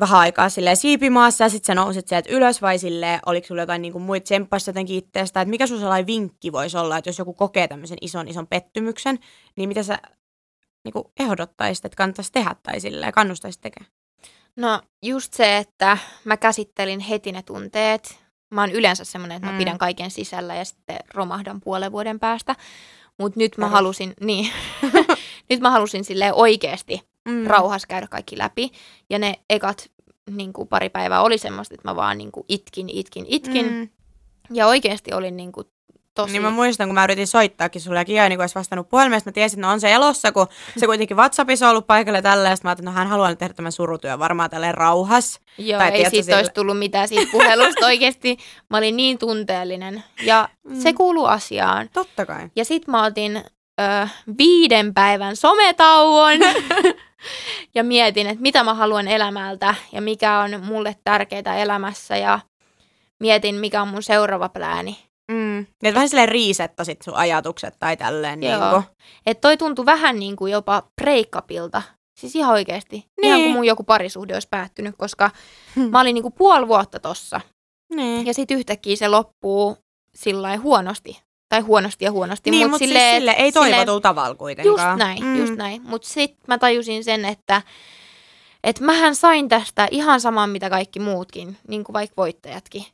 vähän 0.00 0.20
aikaa 0.20 0.48
silleen 0.48 0.76
siipimaassa 0.76 1.44
ja 1.44 1.48
sitten 1.48 1.66
sä 1.66 1.74
nousit 1.74 2.08
sieltä 2.08 2.30
ylös 2.32 2.62
vai 2.62 2.78
silleen, 2.78 3.20
oliko 3.26 3.46
sulla 3.46 3.62
jotain 3.62 3.82
niin 3.82 3.92
kuin 3.92 4.02
muita 4.02 4.24
tsemppaista 4.24 4.68
jotenkin 4.68 4.96
itteestä, 4.96 5.40
että 5.40 5.50
mikä 5.50 5.66
sun 5.66 5.78
sellainen 5.78 6.06
vinkki 6.06 6.52
voisi 6.52 6.78
olla, 6.78 6.98
että 6.98 7.08
jos 7.08 7.18
joku 7.18 7.32
kokee 7.32 7.68
tämmöisen 7.68 7.98
ison 8.00 8.28
ison 8.28 8.46
pettymyksen, 8.46 9.18
niin 9.56 9.68
mitä 9.68 9.82
sä 9.82 9.98
niin 10.84 10.92
kuin 10.92 11.04
ehdottaisit, 11.20 11.84
että 11.84 11.96
kannattaisi 11.96 12.32
tehdä 12.32 12.54
tai 12.62 12.80
silleen, 12.80 13.12
kannustaisit 13.12 13.60
tekemään? 13.60 13.92
No 14.56 14.82
just 15.02 15.34
se, 15.34 15.56
että 15.56 15.98
mä 16.24 16.36
käsittelin 16.36 17.00
heti 17.00 17.32
ne 17.32 17.42
tunteet. 17.42 18.18
Mä 18.54 18.60
oon 18.60 18.70
yleensä 18.72 19.04
semmoinen, 19.04 19.36
että 19.36 19.46
mä 19.46 19.52
Mm. 19.52 19.58
pidän 19.58 19.78
kaiken 19.78 20.10
sisällä 20.10 20.54
ja 20.54 20.64
sitten 20.64 20.96
romahdan 21.14 21.60
puolen 21.60 21.92
vuoden 21.92 22.20
päästä. 22.20 22.56
Mutta 23.18 23.38
nyt 23.40 23.58
mä 23.58 23.68
halusin, 23.68 24.14
niin, 24.20 24.52
nyt 25.50 25.60
mä 25.60 25.70
halusin 25.70 26.04
silleen 26.04 26.34
oikeasti 26.34 27.10
Mm. 27.28 27.46
rauhassa 27.46 27.88
käydä 27.88 28.06
kaikki 28.06 28.38
läpi. 28.38 28.70
Ja 29.10 29.18
ne 29.18 29.34
ekat 29.50 29.90
niin 30.30 30.52
kuin 30.52 30.68
pari 30.68 30.88
päivää 30.88 31.22
oli 31.22 31.38
semmoista, 31.38 31.74
että 31.74 31.88
mä 31.88 31.96
vaan 31.96 32.18
niin 32.18 32.32
kuin 32.32 32.44
itkin, 32.48 32.88
itkin, 32.88 33.24
itkin. 33.28 33.72
Mm. 33.72 33.88
Ja 34.52 34.66
oikeasti 34.66 35.12
olin 35.12 35.36
niin 35.36 35.52
kuin 35.52 35.66
tosi... 36.20 36.32
Niin 36.32 36.42
mä 36.42 36.50
muistan, 36.50 36.88
kun 36.88 36.94
mä 36.94 37.04
yritin 37.04 37.26
soittaakin 37.26 37.80
sulle 37.82 37.98
ja 37.98 38.04
Kia 38.04 38.28
niin 38.28 38.40
olisi 38.40 38.54
vastannut 38.54 38.88
puhelimeen, 38.88 39.22
mä 39.24 39.32
tiesin, 39.32 39.58
että 39.58 39.66
no 39.66 39.72
on 39.72 39.80
se 39.80 39.92
elossa, 39.92 40.32
kun 40.32 40.46
se 40.76 40.86
kuitenkin 40.86 41.16
WhatsAppissa 41.16 41.66
on 41.66 41.70
ollut 41.70 41.86
paikalle 41.86 42.18
ja 42.18 42.22
tälleen, 42.22 42.56
mä 42.64 42.70
ajattelin, 42.70 42.88
että 42.88 42.90
no 42.90 42.98
hän 42.98 43.08
haluaa 43.08 43.34
tehdä 43.34 43.54
tämän 43.54 43.72
surutyön 43.72 44.18
varmaan 44.18 44.50
tälleen 44.50 44.74
rauhas. 44.74 45.40
Joo, 45.58 45.78
Tai 45.78 45.88
ei 45.88 45.92
tiedätkö, 45.92 46.10
siitä 46.10 46.24
sille- 46.26 46.36
olisi 46.36 46.52
tullut 46.52 46.78
mitään 46.78 47.08
siitä 47.08 47.30
puhelusta 47.32 47.86
oikeasti. 47.86 48.36
Mä 48.70 48.76
olin 48.78 48.96
niin 48.96 49.18
tunteellinen 49.18 50.04
ja 50.22 50.48
Mm. 50.64 50.80
se 50.80 50.92
kuuluu 50.92 51.24
asiaan. 51.26 51.88
Totta 51.92 52.26
kai. 52.26 52.48
Ja 52.56 52.64
sit 52.64 52.86
mä 52.88 53.04
otin 53.04 53.36
ö, 53.80 54.08
viiden 54.38 54.94
päivän 54.94 55.36
sometauon 55.36 56.38
ja 57.74 57.84
mietin, 57.84 58.26
että 58.26 58.42
mitä 58.42 58.64
mä 58.64 58.74
haluan 58.74 59.08
elämältä 59.08 59.74
ja 59.92 60.00
mikä 60.02 60.38
on 60.38 60.64
mulle 60.64 60.96
tärkeää 61.04 61.56
elämässä 61.56 62.16
ja 62.16 62.38
mietin, 63.20 63.54
mikä 63.54 63.82
on 63.82 63.88
mun 63.88 64.02
seuraava 64.02 64.48
plääni. 64.48 64.98
Niin, 65.82 65.94
vähän 65.94 66.08
silleen 66.08 66.28
riisettasit 66.28 67.02
sun 67.02 67.14
ajatukset 67.14 67.74
tai 67.78 67.96
tälleen. 67.96 68.40
Niin 68.40 68.52
Joo. 68.52 68.70
kuin. 68.70 68.82
Että 69.26 69.40
toi 69.40 69.56
tuntui 69.56 69.86
vähän 69.86 70.18
niin 70.18 70.36
kuin 70.36 70.52
jopa 70.52 70.82
breakupilta. 71.02 71.82
Siis 72.20 72.36
ihan 72.36 72.52
oikeasti. 72.52 72.96
Niin. 72.96 73.06
Ihan 73.22 73.38
Niin. 73.38 73.46
kuin 73.48 73.56
mun 73.56 73.64
joku 73.66 73.82
parisuhde 73.84 74.34
olisi 74.34 74.48
päättynyt, 74.50 74.94
koska 74.98 75.30
Hmm. 75.76 75.90
mä 75.90 76.00
olin 76.00 76.14
niin 76.14 76.22
kuin 76.22 76.34
puoli 76.34 76.68
vuotta 76.68 77.00
tossa. 77.00 77.40
Niin. 77.94 78.26
Ja 78.26 78.34
sitten 78.34 78.56
yhtäkkiä 78.58 78.96
se 78.96 79.08
loppuu 79.08 79.76
sillä 80.14 80.56
huonosti. 80.56 81.20
Tai 81.48 81.60
huonosti 81.60 82.04
ja 82.04 82.10
huonosti. 82.12 82.50
Niin, 82.50 82.62
mut 82.62 82.70
mutta 82.70 82.78
silleen, 82.86 83.10
siis 83.10 83.18
sille 83.20 83.30
ei 83.30 83.52
silleen- 83.52 83.70
toivotulla 83.72 84.00
tavalla 84.00 84.34
kuitenkaan. 84.34 84.72
Just 84.92 84.98
näin, 84.98 85.24
mm. 85.24 85.36
just 85.36 85.54
näin. 85.54 85.82
Mutta 85.82 86.08
sitten 86.08 86.38
mä 86.46 86.58
tajusin 86.58 87.04
sen, 87.04 87.24
että 87.24 87.62
et 88.64 88.80
mähän 88.80 89.14
sain 89.14 89.48
tästä 89.48 89.88
ihan 89.90 90.20
saman, 90.20 90.50
mitä 90.50 90.70
kaikki 90.70 91.00
muutkin, 91.00 91.56
niin 91.68 91.84
kuin 91.84 91.94
vaikka 91.94 92.14
voittajatkin. 92.16 92.84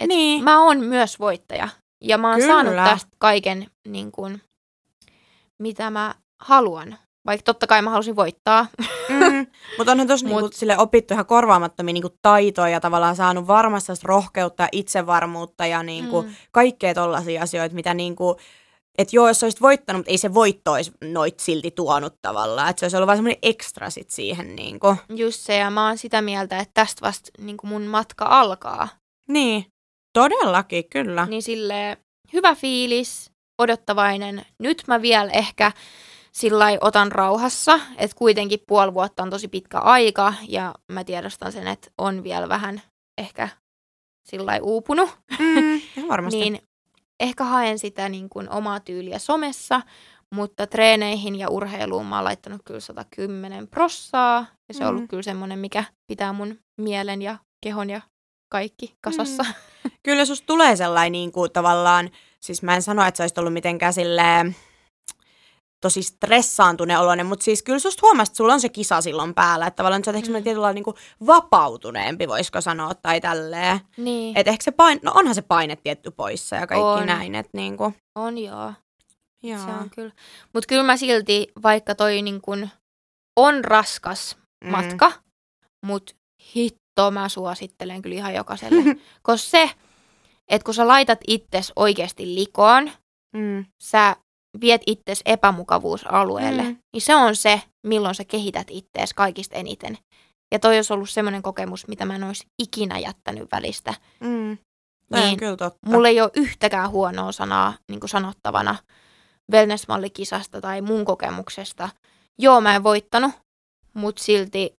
Et 0.00 0.08
Niin. 0.08 0.44
Mä 0.44 0.62
oon 0.64 0.80
myös 0.80 1.18
voittaja. 1.20 1.68
Ja 2.00 2.18
mä 2.18 2.30
oon 2.30 2.40
Kyllä. 2.40 2.52
saanut 2.54 2.74
tästä 2.74 3.10
kaiken, 3.18 3.66
niin 3.88 4.12
kuin, 4.12 4.42
mitä 5.58 5.90
mä 5.90 6.14
haluan. 6.42 6.98
Vaikka 7.26 7.42
totta 7.44 7.66
kai 7.66 7.82
mä 7.82 7.90
halusin 7.90 8.16
voittaa. 8.16 8.66
Mm. 9.08 9.46
Mutta 9.78 9.92
onhan 9.92 10.06
tuossa 10.06 10.26
Mut- 10.28 10.32
niinku, 10.42 10.56
sille 10.56 10.78
opittu 10.78 11.14
ihan 11.14 11.26
korvaamattomia 11.26 11.92
niinku 11.92 12.16
taitoja 12.22 12.68
ja 12.68 12.80
tavallaan 12.80 13.16
saanut 13.16 13.46
varmasti 13.46 13.92
rohkeutta 14.04 14.62
ja 14.62 14.68
itsevarmuutta 14.72 15.66
ja 15.66 15.82
niinku 15.82 16.22
Mm. 16.22 16.34
kaikkea 16.52 16.94
tollaisia 16.94 17.42
asioita, 17.42 17.74
mitä 17.74 17.94
niinku, 17.94 18.36
että 18.98 19.16
joo, 19.16 19.28
jos 19.28 19.42
olisit 19.42 19.60
voittanut, 19.62 20.00
mutta 20.00 20.10
ei 20.10 20.18
se 20.18 20.34
voitto 20.34 20.72
olisi 20.72 20.92
noit 21.04 21.40
silti 21.40 21.70
tuonut 21.70 22.14
tavallaan. 22.22 22.70
Että 22.70 22.80
se 22.80 22.84
olisi 22.86 22.96
ollut 22.96 23.06
vaan 23.06 23.16
semmoinen 23.18 23.38
ekstra 23.42 23.90
sit 23.90 24.10
siihen 24.10 24.56
niinku. 24.56 24.96
Just 25.08 25.40
se, 25.40 25.56
ja 25.56 25.70
mä 25.70 25.86
oon 25.86 25.98
sitä 25.98 26.22
mieltä, 26.22 26.58
että 26.58 26.74
tästä 26.74 27.06
vasta 27.06 27.30
niin 27.38 27.56
kuin 27.56 27.68
mun 27.70 27.82
matka 27.82 28.24
alkaa. 28.24 28.88
Niin, 29.28 29.66
todellakin, 30.20 30.84
kyllä. 30.90 31.26
Niin 31.26 31.42
sille 31.42 31.96
hyvä 32.32 32.54
fiilis, 32.54 33.30
odottavainen. 33.58 34.46
Nyt 34.58 34.82
mä 34.86 35.02
vielä 35.02 35.30
ehkä 35.30 35.72
sillä 36.32 36.66
otan 36.80 37.12
rauhassa, 37.12 37.80
että 37.98 38.16
kuitenkin 38.16 38.60
puoli 38.66 38.94
vuotta 38.94 39.22
on 39.22 39.30
tosi 39.30 39.48
pitkä 39.48 39.78
aika 39.78 40.34
ja 40.48 40.74
mä 40.92 41.04
tiedostan 41.04 41.52
sen, 41.52 41.66
että 41.66 41.90
on 41.98 42.24
vielä 42.24 42.48
vähän 42.48 42.82
ehkä 43.18 43.48
sillä 44.28 44.52
uupunut. 44.62 45.10
Mm, 45.38 45.80
varmasti. 46.08 46.40
Niin 46.40 46.62
ehkä 47.20 47.44
haen 47.44 47.78
sitä 47.78 48.08
niin 48.08 48.28
kuin 48.28 48.50
omaa 48.50 48.80
tyyliä 48.80 49.18
somessa, 49.18 49.80
mutta 50.34 50.66
treeneihin 50.66 51.36
ja 51.36 51.48
urheiluun 51.50 52.06
mä 52.06 52.14
oon 52.16 52.24
laittanut 52.24 52.60
kyllä 52.64 52.80
110 52.80 53.68
prossaa. 53.68 54.46
Ja 54.68 54.74
se 54.74 54.84
on 54.86 54.92
Mm. 54.92 54.96
ollut 54.96 55.10
kyllä 55.10 55.22
semmoinen, 55.22 55.58
mikä 55.58 55.84
pitää 56.06 56.32
mun 56.32 56.58
mielen 56.80 57.22
ja 57.22 57.38
kehon 57.64 57.90
ja 57.90 58.00
kaikki 58.48 58.94
kasassa. 59.00 59.42
Mm. 59.42 59.90
Kyllä 60.02 60.24
susta 60.24 60.46
tulee 60.46 60.76
sellainen 60.76 61.12
niin 61.12 61.32
kuin, 61.32 61.52
tavallaan, 61.52 62.10
siis 62.40 62.62
mä 62.62 62.74
en 62.74 62.82
sano, 62.82 63.06
että 63.06 63.18
sä 63.18 63.22
olisit 63.22 63.38
ollut 63.38 63.52
mitenkään 63.52 63.92
silleen, 63.92 64.56
tosi 65.80 66.02
stressaantuneen 66.02 67.00
oloinen, 67.00 67.26
mutta 67.26 67.44
siis 67.44 67.62
kyllä 67.62 67.78
susta 67.78 68.00
huomasi, 68.06 68.30
että 68.30 68.36
sulla 68.36 68.52
on 68.52 68.60
se 68.60 68.68
kisa 68.68 69.00
silloin 69.00 69.34
päällä, 69.34 69.66
että 69.66 69.76
tavallaan 69.76 70.04
sä 70.04 70.10
oot 70.10 70.16
ehkä 70.16 70.30
Mm. 70.30 70.42
tietyllä 70.42 70.62
lailla 70.62 70.74
niin 70.74 70.84
kuin 70.84 70.96
vapautuneempi, 71.26 72.28
voisiko 72.28 72.60
sanoa, 72.60 72.94
tai 72.94 73.20
tälleen. 73.20 73.80
Niin, 73.96 74.36
Että 74.38 74.50
ehkä 74.50 74.62
se 74.64 74.70
paine, 74.70 75.00
no 75.04 75.12
onhan 75.14 75.34
se 75.34 75.42
paine 75.42 75.76
tietty 75.76 76.10
poissa 76.10 76.56
ja 76.56 76.66
kaikki 76.66 76.82
On. 76.84 77.06
näin, 77.06 77.34
että 77.34 77.50
niin 77.54 77.76
kuin, 77.76 77.94
on 78.14 78.38
joo. 78.38 78.72
joo. 79.42 79.58
Se 79.58 79.70
on 79.70 79.90
kyllä. 79.90 80.12
Mutta 80.52 80.66
kyllä 80.66 80.82
mä 80.82 80.96
silti, 80.96 81.52
vaikka 81.62 81.94
toi 81.94 82.22
niin 82.22 82.40
kun 82.40 82.68
on 83.36 83.64
raskas 83.64 84.36
Mm. 84.64 84.70
matka, 84.70 85.12
mutta 85.86 86.14
hitto 86.96 87.10
mä 87.10 87.28
suosittelen 87.28 88.02
kyllä 88.02 88.16
ihan 88.16 88.34
jokaiselle. 88.34 88.82
Koska 89.22 89.48
se, 89.50 89.70
että 90.48 90.64
kun 90.64 90.74
sä 90.74 90.88
laitat 90.88 91.18
itses 91.26 91.72
oikeasti 91.76 92.34
likoon, 92.34 92.90
Mm. 93.36 93.64
sä 93.82 94.16
viet 94.60 94.82
itses 94.86 95.20
epämukavuusalueelle, 95.24 96.62
Mm. 96.62 96.76
niin 96.92 97.00
se 97.02 97.14
on 97.16 97.36
se, 97.36 97.62
milloin 97.86 98.14
sä 98.14 98.24
kehität 98.24 98.66
ittees 98.70 99.14
kaikista 99.14 99.56
eniten. 99.56 99.98
Ja 100.52 100.58
toi 100.58 100.76
olisi 100.76 100.92
ollut 100.92 101.10
semmoinen 101.10 101.42
kokemus, 101.42 101.88
mitä 101.88 102.04
mä 102.04 102.14
en 102.14 102.24
olisi 102.24 102.46
ikinä 102.62 102.98
jättänyt 102.98 103.48
välistä. 103.52 103.94
Mm. 104.20 104.50
On 104.50 104.58
Niin, 105.20 105.36
kyllä 105.38 105.56
totta. 105.56 105.78
Mulla 105.90 106.08
ei 106.08 106.20
ole 106.20 106.30
yhtäkään 106.36 106.90
huonoa 106.90 107.32
sanaa 107.32 107.74
niin 107.88 108.00
kuin 108.00 108.10
sanottavana 108.10 108.76
wellnessmallikisasta 109.52 110.60
tai 110.60 110.80
mun 110.82 111.04
kokemuksesta. 111.04 111.88
Joo, 112.38 112.60
mä 112.60 112.74
en 112.76 112.82
voittanut, 112.84 113.32
mutta 113.94 114.22
silti 114.24 114.72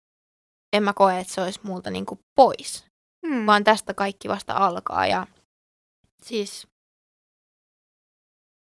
en 0.76 0.82
mä 0.82 0.92
koe, 0.92 1.20
että 1.20 1.34
se 1.34 1.40
olisi 1.42 1.60
multa 1.62 1.90
niin 1.90 2.06
kuin 2.06 2.20
pois. 2.34 2.84
mm. 3.26 3.46
Vaan 3.46 3.64
tästä 3.64 3.94
kaikki 3.94 4.28
vasta 4.28 4.52
alkaa 4.52 5.06
ja 5.06 5.26
siis 6.22 6.66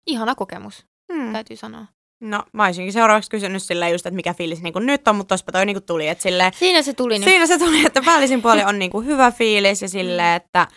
ihana 0.07 0.35
kokemus, 0.35 0.85
mm. 1.13 1.33
täytyy 1.33 1.57
sanoa. 1.57 1.85
No 2.21 2.43
mä 2.53 2.65
olisinkin 2.65 2.93
seuraavaksi 2.93 3.29
kysynyt 3.29 3.63
silleen 3.63 3.91
just, 3.91 4.05
että 4.05 4.15
mikä 4.15 4.33
fiilis 4.33 4.61
niin 4.61 4.73
kuin 4.73 4.85
nyt 4.85 5.07
on, 5.07 5.15
mutta 5.15 5.33
tospa 5.33 5.51
toi 5.51 5.65
niin 5.65 5.75
kuin 5.75 5.83
tuli, 5.83 6.07
että 6.07 6.21
silleen, 6.21 6.51
Siinä 6.55 6.81
se 6.81 6.93
tuli 6.93 7.19
nyt. 7.19 7.23
Siinä 7.23 7.47
se 7.47 7.59
tuli, 7.59 7.85
että 7.85 8.01
päällisin 8.05 8.41
puoli 8.41 8.63
on 8.63 8.79
niinku 8.79 9.01
hyvä 9.01 9.31
fiilis 9.31 9.81
ja 9.81 9.89
silleen, 9.89 10.35
että 10.35 10.67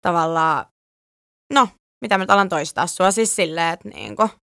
tavallaan, 0.00 0.66
no, 1.52 1.68
mitä 2.00 2.18
mä 2.18 2.22
nyt 2.22 2.30
alan 2.30 2.48
toistaa 2.48 2.86
sua, 2.86 3.10
siis 3.10 3.36
silleen, 3.36 3.72
että 3.72 3.88
niinku, 3.88 4.22
Mm, 4.22 4.39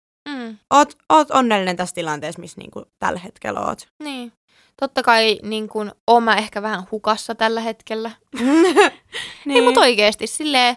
oot, 0.73 0.97
oot 1.09 1.31
onnellinen 1.31 1.77
tässä 1.77 1.95
tilanteessa, 1.95 2.41
missä 2.41 2.61
niinku 2.61 2.83
tällä 2.99 3.19
hetkellä 3.21 3.61
oot. 3.61 3.89
niin. 4.03 4.33
Totta 4.81 5.03
kai 5.03 5.39
niin 5.43 5.69
kun, 5.69 5.93
oon 6.07 6.23
mä 6.23 6.37
ehkä 6.37 6.63
vähän 6.63 6.85
hukassa 6.91 7.35
tällä 7.35 7.61
hetkellä. 7.61 8.11
niin. 8.41 9.57
Ei, 9.57 9.61
mutta 9.61 9.81
oikeasti 9.81 10.27
silleen, 10.27 10.77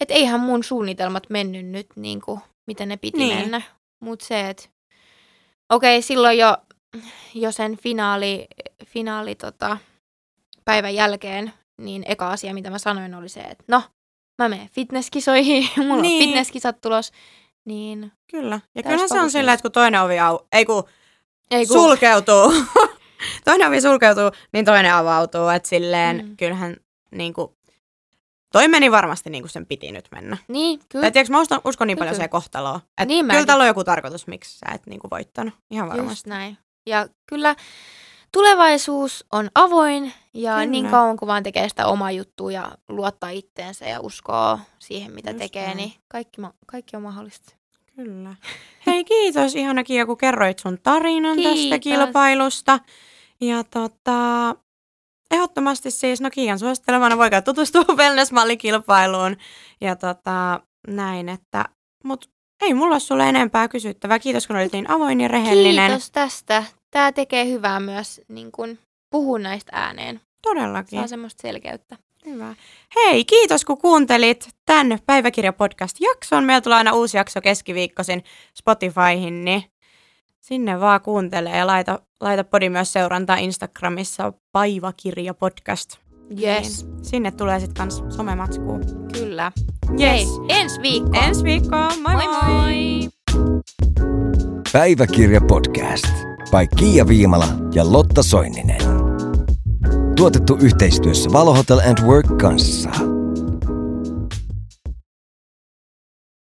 että 0.00 0.14
eihän 0.14 0.40
mun 0.40 0.64
suunnitelmat 0.64 1.22
mennyt 1.30 1.66
nyt 1.66 1.86
niin 1.96 2.20
kuin, 2.20 2.40
miten 2.66 2.88
ne 2.88 2.96
piti 2.96 3.18
Niin. 3.18 3.38
mennä. 3.38 3.62
Mutta 4.00 4.24
se, 4.24 4.48
että 4.50 4.62
okei, 5.72 6.02
silloin 6.02 6.38
jo, 6.38 6.56
jo 7.34 7.52
sen 7.52 7.76
finaali, 7.76 8.46
finaali 8.86 9.34
tota, 9.34 9.76
päivän 10.64 10.94
jälkeen, 10.94 11.52
niin 11.80 12.02
eka 12.06 12.30
asia, 12.30 12.54
mitä 12.54 12.70
mä 12.70 12.78
sanoin, 12.78 13.14
oli 13.14 13.28
se, 13.28 13.40
että 13.40 13.64
no, 13.68 13.82
mä 14.42 14.48
menen 14.48 14.68
fitnesskisoihin, 14.72 15.68
mulla 15.86 16.02
Niin. 16.02 16.22
on 16.22 16.26
fitnesskisat 16.28 16.80
tulos, 16.80 17.12
niin 17.64 18.12
Kyllä. 18.30 18.60
Ja 18.74 18.82
kyllähän 18.82 19.08
se 19.08 19.20
on 19.20 19.30
silleen, 19.30 19.54
että 19.54 19.62
kun 19.62 19.72
toinen 19.72 20.00
ovi 20.02 20.18
au, 20.18 20.38
ei 20.52 20.64
kun 20.64 20.84
ei 21.50 21.66
kun, 21.66 21.76
sulkeutuu, 21.76 22.52
toinen 23.44 23.68
ovi 23.68 23.80
sulkeutuu, 23.80 24.30
niin 24.52 24.64
toinen 24.64 24.94
avautuu, 24.94 25.48
että 25.48 25.68
silleen, 25.68 26.26
Mm. 26.28 26.36
kyllähän 26.36 26.76
niinku, 27.10 27.56
toi 28.52 28.68
meni 28.68 28.90
varmasti 28.90 29.30
niin 29.30 29.42
kuin 29.42 29.50
sen 29.50 29.66
piti 29.66 29.92
nyt 29.92 30.08
mennä. 30.12 30.36
Niin, 30.48 30.80
kyllä. 30.88 31.02
Tai 31.02 31.12
tiedätkö, 31.12 31.32
mä 31.32 31.40
uskon, 31.40 31.60
uskon 31.64 31.86
niin 31.86 31.96
Kyllä, 31.96 31.98
paljon 32.04 32.10
kyllä. 32.10 32.16
siihen 32.16 32.30
kohtaloon. 32.30 32.76
Että 32.88 33.04
Niin 33.04 33.24
kyllä 33.24 33.32
mäkin. 33.34 33.46
tällä 33.46 33.62
on 33.62 33.68
joku 33.68 33.84
tarkoitus, 33.84 34.26
miksi 34.26 34.58
sä 34.58 34.66
et 34.74 34.86
niinku 34.86 35.08
voittanut. 35.10 35.54
Ihan 35.70 35.86
Just 35.88 35.98
varmasti. 35.98 36.28
näin. 36.30 36.58
Ja 36.86 37.06
kyllä 37.26 37.56
tulevaisuus 38.32 39.24
on 39.32 39.50
avoin 39.54 40.12
ja 40.34 40.52
Kyllä. 40.52 40.66
niin 40.66 40.86
kauan 40.88 41.16
kun 41.16 41.28
vaan 41.28 41.42
tekee 41.42 41.68
sitä 41.68 41.86
omaa 41.86 42.10
juttua 42.10 42.52
ja 42.52 42.72
luottaa 42.88 43.30
itteensä 43.30 43.84
ja 43.86 44.00
uskoo 44.00 44.58
siihen, 44.78 45.12
mitä 45.12 45.30
Just 45.30 45.38
tekee, 45.38 45.64
näin. 45.66 45.76
niin 45.76 45.92
kaikki, 46.08 46.40
ma- 46.40 46.54
kaikki 46.66 46.96
on 46.96 47.02
mahdollista. 47.02 47.54
Kyllä. 47.96 48.34
Hei 48.86 49.04
kiitos 49.04 49.54
ihana 49.54 49.84
Kiia, 49.84 50.06
kun 50.06 50.18
kerroit 50.18 50.58
sun 50.58 50.78
tarinan 50.82 51.36
tästä 51.36 51.52
Kiitos. 51.52 51.80
kilpailusta. 51.80 52.78
Ja 53.40 53.64
tota, 53.64 54.54
ehdottomasti 55.30 55.90
siis, 55.90 56.20
no 56.20 56.30
Kiian 56.30 56.58
suosittelemana 56.58 57.18
voi 57.18 57.30
käydä 57.30 57.42
tutustua 57.44 57.84
wellness-mallikilpailuun. 57.98 59.36
Ja 59.80 59.96
tota, 59.96 60.60
näin, 60.88 61.28
että, 61.28 61.64
mut 62.04 62.30
ei 62.62 62.74
mulla 62.74 62.94
ole 62.94 63.00
sulle 63.00 63.28
enempää 63.28 63.68
kysyttävää. 63.68 64.18
Kiitos, 64.18 64.46
kun 64.46 64.56
olit 64.56 64.72
niin 64.72 64.90
avoin 64.90 65.20
ja 65.20 65.28
rehellinen. 65.28 65.90
Kiitos 65.90 66.10
tästä. 66.10 66.64
Tämä 66.90 67.12
tekee 67.12 67.46
hyvää 67.46 67.80
myös 67.80 68.20
niin 68.28 68.52
kun, 68.52 68.78
puhua 69.10 69.38
näistä 69.38 69.72
ääneen. 69.74 70.20
Todellakin. 70.42 70.98
Saa 70.98 71.06
semmoista 71.06 71.42
selkeyttä. 71.42 71.96
Hyvä. 72.26 72.54
Hei, 72.94 73.24
kiitos 73.24 73.64
kun 73.64 73.78
kuuntelit 73.78 74.48
tämän 74.66 74.98
Päiväkirja-podcast-jakson. 75.06 76.44
Meillä 76.44 76.60
tulee 76.60 76.78
aina 76.78 76.92
uusi 76.92 77.16
jakso 77.16 77.40
keskiviikkoisin 77.40 78.24
Spotifyhin, 78.58 79.44
niin 79.44 79.64
sinne 80.40 80.80
vaan 80.80 81.00
kuuntele 81.00 81.50
ja 81.50 81.66
laita, 81.66 81.98
laita 82.20 82.44
podi 82.44 82.68
myös 82.68 82.92
seurantaa 82.92 83.36
Instagramissa 83.36 84.32
Päiväkirja-podcast. 84.52 86.01
Yes. 86.42 86.84
Niin 86.84 87.04
sinne 87.04 87.30
tulee 87.30 87.60
sitten 87.60 87.74
kans 87.74 88.02
somematskuu. 88.16 88.80
Kyllä. 89.12 89.52
Yes. 89.90 90.00
Hei, 90.00 90.26
ensi 90.48 90.82
viikko. 90.82 91.10
Ensi 91.26 91.44
viikkoa, 91.44 91.88
moi 91.88 92.14
moi! 92.14 92.26
moi, 92.26 92.52
moi. 92.52 93.08
Päiväkirja 94.72 95.40
podcast 95.40 96.06
by 96.50 96.66
Kiia 96.76 97.08
Viimala 97.08 97.46
ja 97.74 97.92
Lotta 97.92 98.22
Soininen. 98.22 98.80
Tuotettu 100.16 100.56
yhteistyössä 100.60 101.32
Valo 101.32 101.54
Hotel 101.54 101.78
and 101.78 102.06
Work 102.06 102.38
kanssa. 102.38 103.11